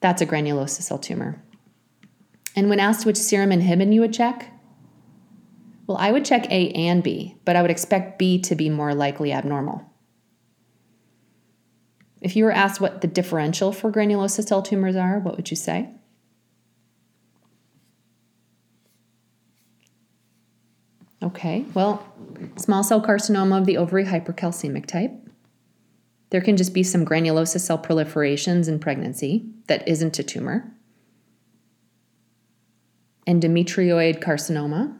That's 0.00 0.22
a 0.22 0.26
granulosa 0.26 0.82
cell 0.82 0.98
tumor. 0.98 1.42
And 2.54 2.68
when 2.68 2.80
asked 2.80 3.06
which 3.06 3.16
serum 3.16 3.50
inhibin 3.50 3.92
you 3.92 4.00
would 4.00 4.12
check, 4.12 4.52
well, 5.86 5.96
I 5.96 6.12
would 6.12 6.24
check 6.24 6.50
A 6.50 6.70
and 6.72 7.02
B, 7.02 7.36
but 7.44 7.56
I 7.56 7.62
would 7.62 7.70
expect 7.70 8.18
B 8.18 8.38
to 8.42 8.54
be 8.54 8.68
more 8.68 8.94
likely 8.94 9.32
abnormal. 9.32 9.84
If 12.20 12.36
you 12.36 12.44
were 12.44 12.52
asked 12.52 12.80
what 12.80 13.00
the 13.00 13.06
differential 13.06 13.72
for 13.72 13.90
granulosa 13.90 14.46
cell 14.46 14.60
tumors 14.60 14.96
are, 14.96 15.18
what 15.18 15.36
would 15.36 15.50
you 15.50 15.56
say? 15.56 15.88
Okay, 21.22 21.64
well, 21.74 22.04
small 22.56 22.84
cell 22.84 23.02
carcinoma 23.02 23.58
of 23.58 23.66
the 23.66 23.76
ovary 23.76 24.04
hypercalcemic 24.04 24.86
type. 24.86 25.12
There 26.30 26.40
can 26.40 26.56
just 26.56 26.72
be 26.72 26.82
some 26.82 27.04
granulosa 27.04 27.58
cell 27.58 27.78
proliferations 27.78 28.68
in 28.68 28.78
pregnancy 28.78 29.46
that 29.66 29.86
isn't 29.88 30.18
a 30.18 30.22
tumor. 30.22 30.72
Endometrioid 33.26 34.22
carcinoma, 34.22 34.96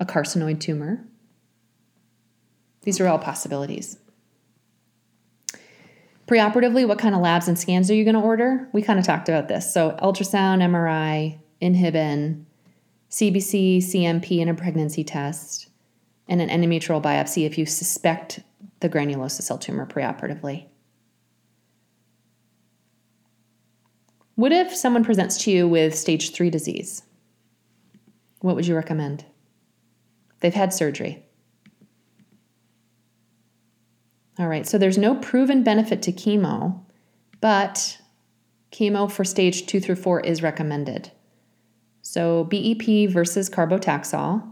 a 0.00 0.06
carcinoid 0.06 0.58
tumor. 0.58 1.06
These 2.82 3.00
are 3.00 3.06
all 3.06 3.18
possibilities. 3.18 3.98
Preoperatively, 6.26 6.86
what 6.86 6.98
kind 6.98 7.14
of 7.14 7.20
labs 7.20 7.46
and 7.46 7.58
scans 7.58 7.90
are 7.90 7.94
you 7.94 8.04
going 8.04 8.16
to 8.16 8.20
order? 8.20 8.68
We 8.72 8.82
kind 8.82 8.98
of 8.98 9.04
talked 9.04 9.28
about 9.28 9.48
this. 9.48 9.72
So, 9.72 9.96
ultrasound, 10.02 10.62
MRI, 10.62 11.38
inhibin, 11.60 12.44
CBC, 13.12 13.78
CMP, 13.78 14.40
and 14.40 14.48
a 14.48 14.54
pregnancy 14.54 15.04
test, 15.04 15.68
and 16.28 16.40
an 16.40 16.48
endometrial 16.48 17.02
biopsy 17.02 17.44
if 17.44 17.58
you 17.58 17.66
suspect 17.66 18.40
the 18.80 18.88
granulosa 18.88 19.42
cell 19.42 19.58
tumor 19.58 19.86
preoperatively. 19.86 20.66
What 24.34 24.50
if 24.50 24.74
someone 24.74 25.04
presents 25.04 25.36
to 25.44 25.50
you 25.50 25.68
with 25.68 25.94
stage 25.94 26.32
three 26.32 26.48
disease? 26.48 27.02
What 28.40 28.56
would 28.56 28.66
you 28.66 28.74
recommend? 28.74 29.26
They've 30.40 30.54
had 30.54 30.72
surgery. 30.72 31.22
All 34.38 34.48
right, 34.48 34.66
so 34.66 34.78
there's 34.78 34.96
no 34.96 35.16
proven 35.16 35.62
benefit 35.62 36.00
to 36.02 36.12
chemo, 36.12 36.80
but 37.42 37.98
chemo 38.72 39.12
for 39.12 39.22
stage 39.22 39.66
two 39.66 39.80
through 39.80 39.96
four 39.96 40.20
is 40.20 40.42
recommended. 40.42 41.10
So 42.12 42.44
BEP 42.44 43.08
versus 43.08 43.48
carbotaxol. 43.48 44.46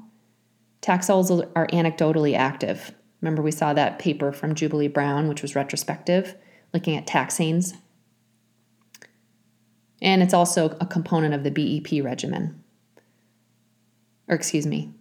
Taxols 0.81 1.47
are 1.55 1.67
anecdotally 1.67 2.35
active. 2.35 2.95
Remember, 3.21 3.43
we 3.43 3.51
saw 3.51 3.75
that 3.75 3.99
paper 3.99 4.33
from 4.33 4.55
Jubilee 4.55 4.89
Brown, 4.89 5.29
which 5.29 5.43
was 5.43 5.55
retrospective, 5.55 6.37
looking 6.73 6.97
at 6.97 7.07
taxanes. 7.07 7.75
And 10.01 10.23
it's 10.23 10.33
also 10.33 10.75
a 10.81 10.87
component 10.87 11.35
of 11.35 11.45
the 11.45 11.51
BEP 11.51 12.03
regimen. 12.03 12.65
Or, 14.27 14.35
excuse 14.35 14.67
me, 14.67 14.95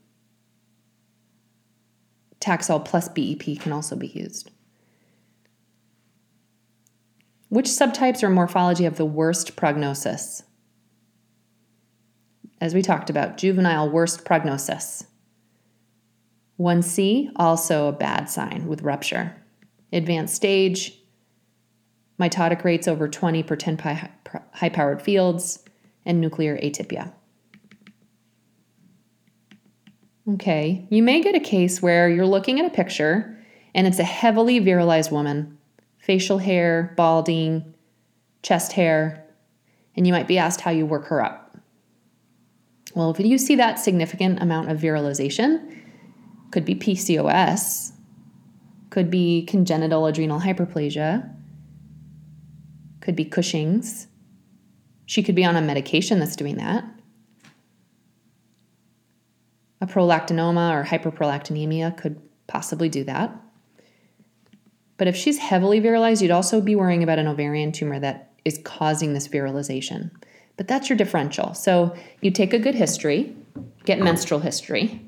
Taxol 2.42 2.84
plus 2.84 3.08
BEP 3.08 3.62
can 3.62 3.72
also 3.72 3.96
be 3.96 4.08
used. 4.08 4.52
Which 7.48 7.68
subtypes 7.68 8.22
or 8.22 8.30
morphology 8.30 8.84
have 8.84 8.98
the 8.98 9.06
worst 9.06 9.56
prognosis? 9.56 10.44
As 12.62 12.74
we 12.74 12.82
talked 12.82 13.10
about, 13.10 13.38
juvenile 13.38 13.90
worst 13.90 14.26
prognosis. 14.26 15.06
1C, 16.60 17.32
also 17.38 17.88
a 17.88 17.94
bad 17.94 18.30
sign 18.30 18.68
with 18.68 18.82
rupture. 18.82 19.36
Advanced 19.94 20.36
stage, 20.36 21.00
mitotic 22.20 22.64
rates 22.64 22.88
over 22.88 23.08
20 23.08 23.44
per 23.44 23.56
10 23.56 23.78
pi 23.78 24.10
high 24.54 24.70
powered 24.70 25.02
fields, 25.02 25.64
and 26.06 26.20
nuclear 26.20 26.58
atypia. 26.58 27.14
Okay, 30.34 30.86
you 30.90 31.02
may 31.02 31.22
get 31.22 31.36
a 31.36 31.40
case 31.40 31.82
where 31.82 32.10
you're 32.10 32.26
looking 32.26 32.60
at 32.60 32.66
a 32.66 32.70
picture 32.70 33.38
and 33.74 33.88
it's 33.88 34.00
a 34.00 34.04
heavily 34.04 34.60
virilized 34.60 35.12
woman 35.12 35.58
facial 36.00 36.40
hair, 36.40 36.94
balding, 36.98 37.76
chest 38.42 38.72
hair, 38.72 39.24
and 39.96 40.08
you 40.08 40.14
might 40.14 40.28
be 40.28 40.40
asked 40.40 40.62
how 40.62 40.72
you 40.72 40.86
work 40.86 41.06
her 41.06 41.22
up. 41.22 41.49
Well, 42.96 43.12
if 43.12 43.20
you 43.20 43.38
see 43.38 43.56
that 43.56 43.80
significant 43.80 44.42
amount 44.42 44.72
of 44.72 44.80
virilization, 44.80 45.76
could 46.52 46.66
be 46.66 46.76
PCOS, 46.76 47.92
could 48.90 49.12
be 49.12 49.46
congenital 49.46 50.08
adrenal 50.08 50.40
hyperplasia, 50.40 51.32
could 53.02 53.16
be 53.16 53.26
Cushing's. 53.26 54.08
She 55.06 55.24
could 55.24 55.36
be 55.36 55.46
on 55.46 55.56
a 55.56 55.62
medication 55.62 56.20
that's 56.20 56.36
doing 56.36 56.58
that. 56.58 56.84
A 59.82 59.88
prolactinoma 59.88 60.72
or 60.72 60.84
hyperprolactinemia 60.84 61.98
could 61.98 62.22
possibly 62.48 62.90
do 62.90 63.04
that. 63.06 63.36
But 64.98 65.08
if 65.08 65.16
she's 65.16 65.38
heavily 65.38 65.80
virilized, 65.80 66.22
you'd 66.22 66.32
also 66.32 66.60
be 66.60 66.76
worrying 66.76 67.02
about 67.02 67.20
an 67.20 67.28
ovarian 67.28 67.72
tumor 67.72 68.00
that 68.00 68.34
is 68.44 68.60
causing 68.64 69.14
this 69.14 69.28
virilization. 69.28 70.12
But 70.60 70.68
that's 70.68 70.90
your 70.90 70.98
differential. 70.98 71.54
So 71.54 71.96
you 72.20 72.32
take 72.32 72.54
a 72.54 72.60
good 72.60 72.76
history, 72.76 73.34
get 73.86 74.00
menstrual 74.00 74.42
history, 74.42 75.00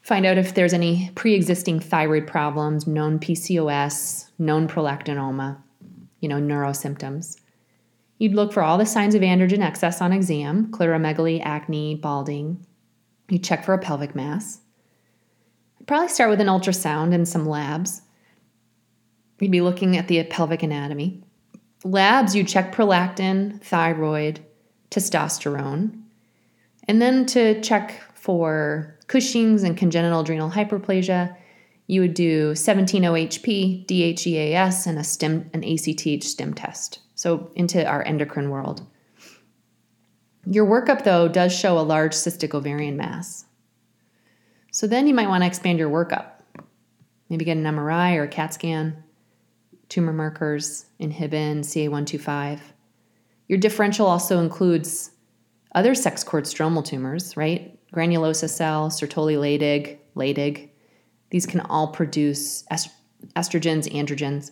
find 0.00 0.24
out 0.24 0.38
if 0.38 0.54
there's 0.54 0.72
any 0.72 1.10
pre 1.14 1.34
existing 1.34 1.80
thyroid 1.80 2.26
problems, 2.26 2.86
known 2.86 3.18
PCOS, 3.18 4.30
known 4.38 4.66
prolactinoma, 4.66 5.58
you 6.20 6.28
know, 6.30 6.38
neuro 6.38 6.72
symptoms. 6.72 7.36
You'd 8.16 8.32
look 8.32 8.50
for 8.50 8.62
all 8.62 8.78
the 8.78 8.86
signs 8.86 9.14
of 9.14 9.20
androgen 9.20 9.60
excess 9.60 10.00
on 10.00 10.10
exam 10.10 10.72
clitoromegaly, 10.72 11.42
acne, 11.44 11.96
balding. 11.96 12.64
You 13.28 13.38
check 13.38 13.62
for 13.62 13.74
a 13.74 13.78
pelvic 13.78 14.14
mass. 14.14 14.60
I'd 15.78 15.86
probably 15.86 16.08
start 16.08 16.30
with 16.30 16.40
an 16.40 16.46
ultrasound 16.46 17.12
and 17.12 17.28
some 17.28 17.44
labs. 17.44 18.00
You'd 19.38 19.50
be 19.50 19.60
looking 19.60 19.98
at 19.98 20.08
the 20.08 20.24
pelvic 20.24 20.62
anatomy. 20.62 21.25
Labs, 21.86 22.34
you 22.34 22.42
check 22.42 22.74
prolactin, 22.74 23.62
thyroid, 23.62 24.40
testosterone. 24.90 26.02
And 26.88 27.00
then 27.00 27.26
to 27.26 27.60
check 27.60 28.02
for 28.14 28.98
Cushing's 29.06 29.62
and 29.62 29.76
congenital 29.76 30.20
adrenal 30.20 30.50
hyperplasia, 30.50 31.36
you 31.86 32.00
would 32.00 32.14
do 32.14 32.52
17-OHP, 32.52 33.86
DHEAS, 33.86 34.86
and 34.88 34.98
a 34.98 35.04
stim, 35.04 35.48
an 35.54 35.62
ACTH 35.62 36.24
stim 36.24 36.54
test. 36.54 36.98
So 37.14 37.52
into 37.54 37.86
our 37.86 38.02
endocrine 38.02 38.50
world. 38.50 38.84
Your 40.44 40.66
workup, 40.66 41.04
though, 41.04 41.28
does 41.28 41.56
show 41.56 41.78
a 41.78 41.80
large 41.80 42.14
cystic 42.14 42.52
ovarian 42.52 42.96
mass. 42.96 43.44
So 44.72 44.88
then 44.88 45.06
you 45.06 45.14
might 45.14 45.28
want 45.28 45.44
to 45.44 45.46
expand 45.46 45.78
your 45.78 45.90
workup. 45.90 46.32
Maybe 47.28 47.44
get 47.44 47.56
an 47.56 47.64
MRI 47.64 48.16
or 48.16 48.24
a 48.24 48.28
CAT 48.28 48.54
scan 48.54 49.04
tumor 49.88 50.12
markers, 50.12 50.86
inhibin, 51.00 51.60
CA125. 51.60 52.60
Your 53.48 53.58
differential 53.58 54.06
also 54.06 54.40
includes 54.40 55.10
other 55.74 55.94
sex 55.94 56.24
cord 56.24 56.44
stromal 56.44 56.84
tumors, 56.84 57.36
right? 57.36 57.76
granulosa 57.96 58.48
cell, 58.48 58.90
Sertoli 58.90 59.36
Leydig, 59.36 59.98
Leydig. 60.14 60.68
These 61.30 61.46
can 61.46 61.60
all 61.60 61.88
produce 61.88 62.64
est- 62.70 62.90
estrogens, 63.34 63.90
androgens. 63.92 64.50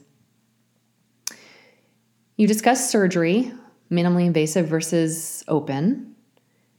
You 2.37 2.47
discuss 2.47 2.91
surgery, 2.91 3.53
minimally 3.91 4.27
invasive 4.27 4.67
versus 4.67 5.45
open. 5.47 6.15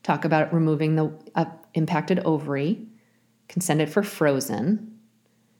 Talk 0.04 0.26
about 0.26 0.54
removing 0.54 0.96
the 0.96 1.18
uh, 1.36 1.46
impacted 1.74 2.20
ovary. 2.26 2.88
Consent 3.48 3.82
it 3.82 3.89
for 3.89 4.04
frozen. 4.04 4.94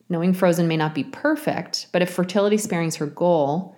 Knowing 0.08 0.34
frozen 0.34 0.68
may 0.68 0.78
not 0.78 0.94
be 0.94 1.04
perfect, 1.04 1.88
but 1.92 2.02
if 2.02 2.10
fertility 2.10 2.58
sparing 2.58 2.90
is 2.90 2.96
her 2.98 3.08
goal, 3.08 3.76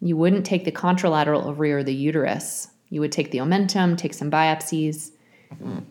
you 0.00 0.16
wouldn't 0.16 0.46
take 0.46 0.64
the 0.64 0.72
contralateral 0.72 1.44
ovary 1.44 1.72
or 1.72 1.82
the 1.82 1.94
uterus. 1.94 2.68
You 2.88 3.00
would 3.00 3.12
take 3.12 3.30
the 3.30 3.38
omentum, 3.38 3.96
take 3.96 4.14
some 4.14 4.30
biopsies, 4.30 5.10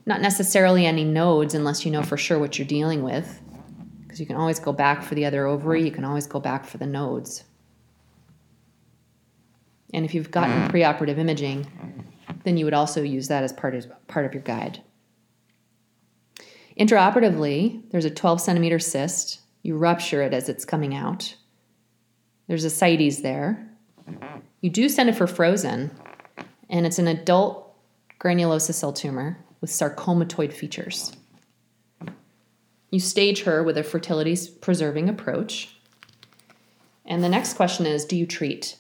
not 0.06 0.22
necessarily 0.22 0.86
any 0.86 1.04
nodes 1.04 1.54
unless 1.54 1.86
you 1.86 1.92
know 1.92 2.02
for 2.02 2.18
sure 2.18 2.40
what 2.40 2.58
you're 2.58 2.68
dealing 2.68 3.04
with, 3.04 3.42
because 4.02 4.20
you 4.20 4.26
can 4.26 4.36
always 4.36 4.60
go 4.60 4.72
back 4.72 5.04
for 5.04 5.16
the 5.16 5.26
other 5.26 5.46
ovary, 5.46 5.84
you 5.84 5.92
can 5.92 6.06
always 6.06 6.26
go 6.26 6.40
back 6.40 6.66
for 6.66 6.78
the 6.78 6.86
nodes. 6.86 7.44
And 9.94 10.06
if 10.06 10.14
you've 10.14 10.32
gotten 10.32 10.68
mm. 10.68 10.72
preoperative 10.72 11.18
imaging, 11.18 11.68
then 12.44 12.58
you 12.58 12.66
would 12.66 12.74
also 12.74 13.02
use 13.02 13.28
that 13.28 13.44
as 13.44 13.52
part 13.52 13.76
of, 13.76 13.88
part 14.08 14.26
of 14.26 14.34
your 14.34 14.44
guide. 14.44 14.82
Intraoperatively, 16.80 17.90
there's 17.92 18.06
a 18.06 18.10
12 18.10 18.40
centimeter 18.40 18.80
cyst. 18.80 19.42
You 19.62 19.78
rupture 19.78 20.22
it 20.22 20.34
as 20.34 20.50
it's 20.50 20.66
coming 20.66 20.96
out. 20.96 21.36
There's 22.48 22.64
ascites 22.64 23.22
there. 23.22 23.70
You 24.62 24.70
do 24.70 24.90
send 24.90 25.10
it 25.10 25.16
for 25.16 25.28
frozen, 25.28 25.92
and 26.70 26.86
it's 26.86 27.00
an 27.00 27.08
adult 27.08 27.76
granulosa 28.20 28.74
cell 28.74 28.94
tumor 28.94 29.38
with 29.62 29.70
sarcomatoid 29.70 30.54
features. 30.54 31.14
You 32.92 33.00
stage 33.00 33.44
her 33.44 33.64
with 33.64 33.78
a 33.78 33.84
fertility 33.84 34.38
preserving 34.62 35.10
approach. 35.10 35.76
And 37.06 37.24
the 37.24 37.30
next 37.30 37.54
question 37.54 37.86
is 37.86 38.06
Do 38.06 38.16
you 38.16 38.26
treat? 38.26 38.78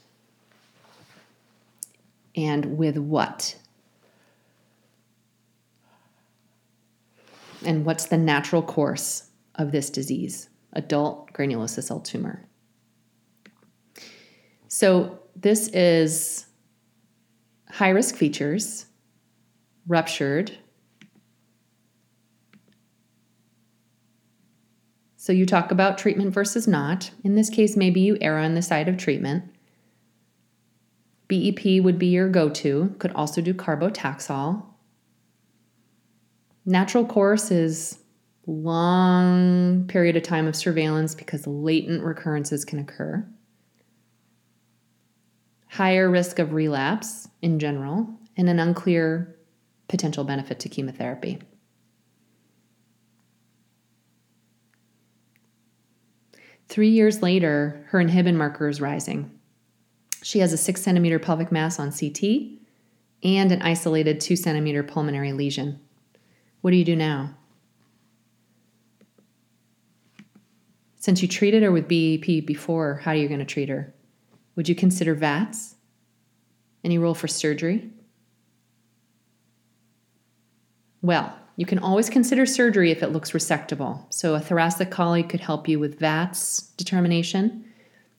And 2.35 2.77
with 2.77 2.97
what? 2.97 3.55
And 7.65 7.85
what's 7.85 8.05
the 8.05 8.17
natural 8.17 8.61
course 8.61 9.29
of 9.55 9.71
this 9.71 9.89
disease? 9.89 10.49
Adult 10.73 11.33
granulosa 11.33 11.83
cell 11.83 11.99
tumor. 11.99 12.47
So, 14.67 15.19
this 15.35 15.67
is 15.69 16.45
high 17.69 17.89
risk 17.89 18.15
features, 18.15 18.85
ruptured. 19.87 20.57
So, 25.15 25.33
you 25.33 25.45
talk 25.45 25.71
about 25.71 25.97
treatment 25.97 26.33
versus 26.33 26.67
not. 26.67 27.11
In 27.23 27.35
this 27.35 27.49
case, 27.49 27.75
maybe 27.75 28.01
you 28.01 28.17
err 28.21 28.37
on 28.37 28.55
the 28.55 28.61
side 28.61 28.87
of 28.87 28.97
treatment. 28.97 29.43
BEP 31.29 31.83
would 31.83 31.99
be 31.99 32.07
your 32.07 32.27
go 32.27 32.49
to, 32.49 32.95
could 32.97 33.11
also 33.11 33.39
do 33.39 33.53
carbotaxol. 33.53 34.65
Natural 36.65 37.05
course 37.05 37.51
is 37.51 37.98
long 38.49 39.85
period 39.87 40.15
of 40.15 40.23
time 40.23 40.47
of 40.47 40.55
surveillance 40.55 41.15
because 41.15 41.45
latent 41.45 42.03
recurrences 42.03 42.65
can 42.65 42.79
occur 42.79 43.27
higher 45.69 46.09
risk 46.09 46.39
of 46.39 46.53
relapse 46.53 47.29
in 47.41 47.59
general, 47.59 48.09
and 48.35 48.49
an 48.49 48.59
unclear 48.59 49.35
potential 49.87 50.23
benefit 50.23 50.59
to 50.59 50.69
chemotherapy. 50.69 51.39
Three 56.67 56.89
years 56.89 57.21
later, 57.21 57.85
her 57.89 57.99
inhibin 57.99 58.35
marker 58.35 58.67
is 58.67 58.81
rising. 58.81 59.31
She 60.21 60.39
has 60.39 60.53
a 60.53 60.57
six 60.57 60.81
centimeter 60.81 61.17
pelvic 61.17 61.51
mass 61.51 61.79
on 61.79 61.91
CT 61.91 62.59
and 63.23 63.51
an 63.51 63.61
isolated 63.61 64.19
two 64.19 64.35
centimeter 64.35 64.83
pulmonary 64.83 65.33
lesion. 65.33 65.79
What 66.61 66.71
do 66.71 66.77
you 66.77 66.85
do 66.85 66.95
now? 66.95 67.35
Since 70.99 71.21
you 71.21 71.29
treated 71.29 71.63
her 71.63 71.71
with 71.71 71.87
BEP 71.87 72.45
before, 72.45 72.95
how 73.03 73.11
are 73.11 73.15
you 73.15 73.29
going 73.29 73.39
to 73.39 73.45
treat 73.45 73.69
her? 73.69 73.93
Would 74.55 74.67
you 74.67 74.75
consider 74.75 75.15
VATS? 75.15 75.75
Any 76.83 76.97
role 76.97 77.13
for 77.13 77.27
surgery? 77.27 77.89
Well, 81.01 81.33
you 81.55 81.65
can 81.65 81.79
always 81.79 82.09
consider 82.09 82.45
surgery 82.45 82.91
if 82.91 83.01
it 83.01 83.13
looks 83.13 83.31
resectable. 83.31 84.11
So, 84.13 84.35
a 84.35 84.41
thoracic 84.41 84.91
colleague 84.91 85.29
could 85.29 85.39
help 85.39 85.69
you 85.69 85.79
with 85.79 85.99
VATS 85.99 86.63
determination. 86.75 87.63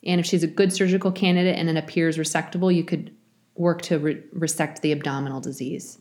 And 0.04 0.18
if 0.18 0.26
she's 0.26 0.42
a 0.42 0.46
good 0.46 0.72
surgical 0.72 1.12
candidate 1.12 1.58
and 1.58 1.68
it 1.68 1.76
appears 1.76 2.16
resectable, 2.16 2.74
you 2.74 2.84
could 2.84 3.14
work 3.56 3.82
to 3.82 3.98
re- 3.98 4.22
resect 4.32 4.80
the 4.80 4.92
abdominal 4.92 5.40
disease. 5.40 5.98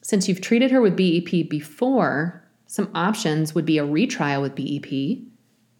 Since 0.00 0.28
you've 0.28 0.40
treated 0.40 0.70
her 0.70 0.80
with 0.80 0.96
BEP 0.96 1.50
before, 1.50 2.48
some 2.66 2.90
options 2.94 3.54
would 3.54 3.66
be 3.66 3.76
a 3.76 3.84
retrial 3.84 4.40
with 4.40 4.54
BEP 4.54 5.27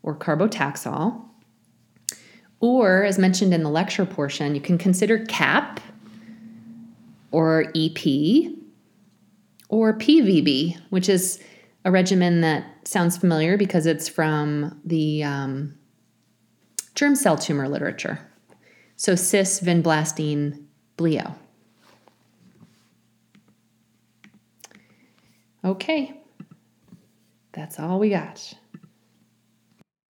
or 0.08 0.16
carbotaxol 0.16 1.22
or, 2.60 3.04
as 3.04 3.18
mentioned 3.18 3.52
in 3.52 3.62
the 3.62 3.68
lecture 3.68 4.06
portion, 4.06 4.54
you 4.54 4.60
can 4.60 4.78
consider 4.78 5.24
CAP 5.26 5.80
or 7.30 7.66
EP 7.76 8.04
or 9.68 9.92
PVB, 9.92 10.80
which 10.88 11.10
is 11.10 11.40
a 11.84 11.90
regimen 11.90 12.40
that 12.40 12.64
sounds 12.88 13.18
familiar 13.18 13.58
because 13.58 13.84
it's 13.84 14.08
from 14.08 14.80
the 14.82 15.22
um, 15.22 15.78
germ 16.94 17.14
cell 17.14 17.36
tumor 17.36 17.68
literature. 17.68 18.18
So, 18.96 19.14
cis 19.14 19.60
vinblastine 19.60 20.64
bleo. 20.96 21.34
Okay, 25.64 26.18
that's 27.52 27.78
all 27.78 28.00
we 28.00 28.10
got. 28.10 28.54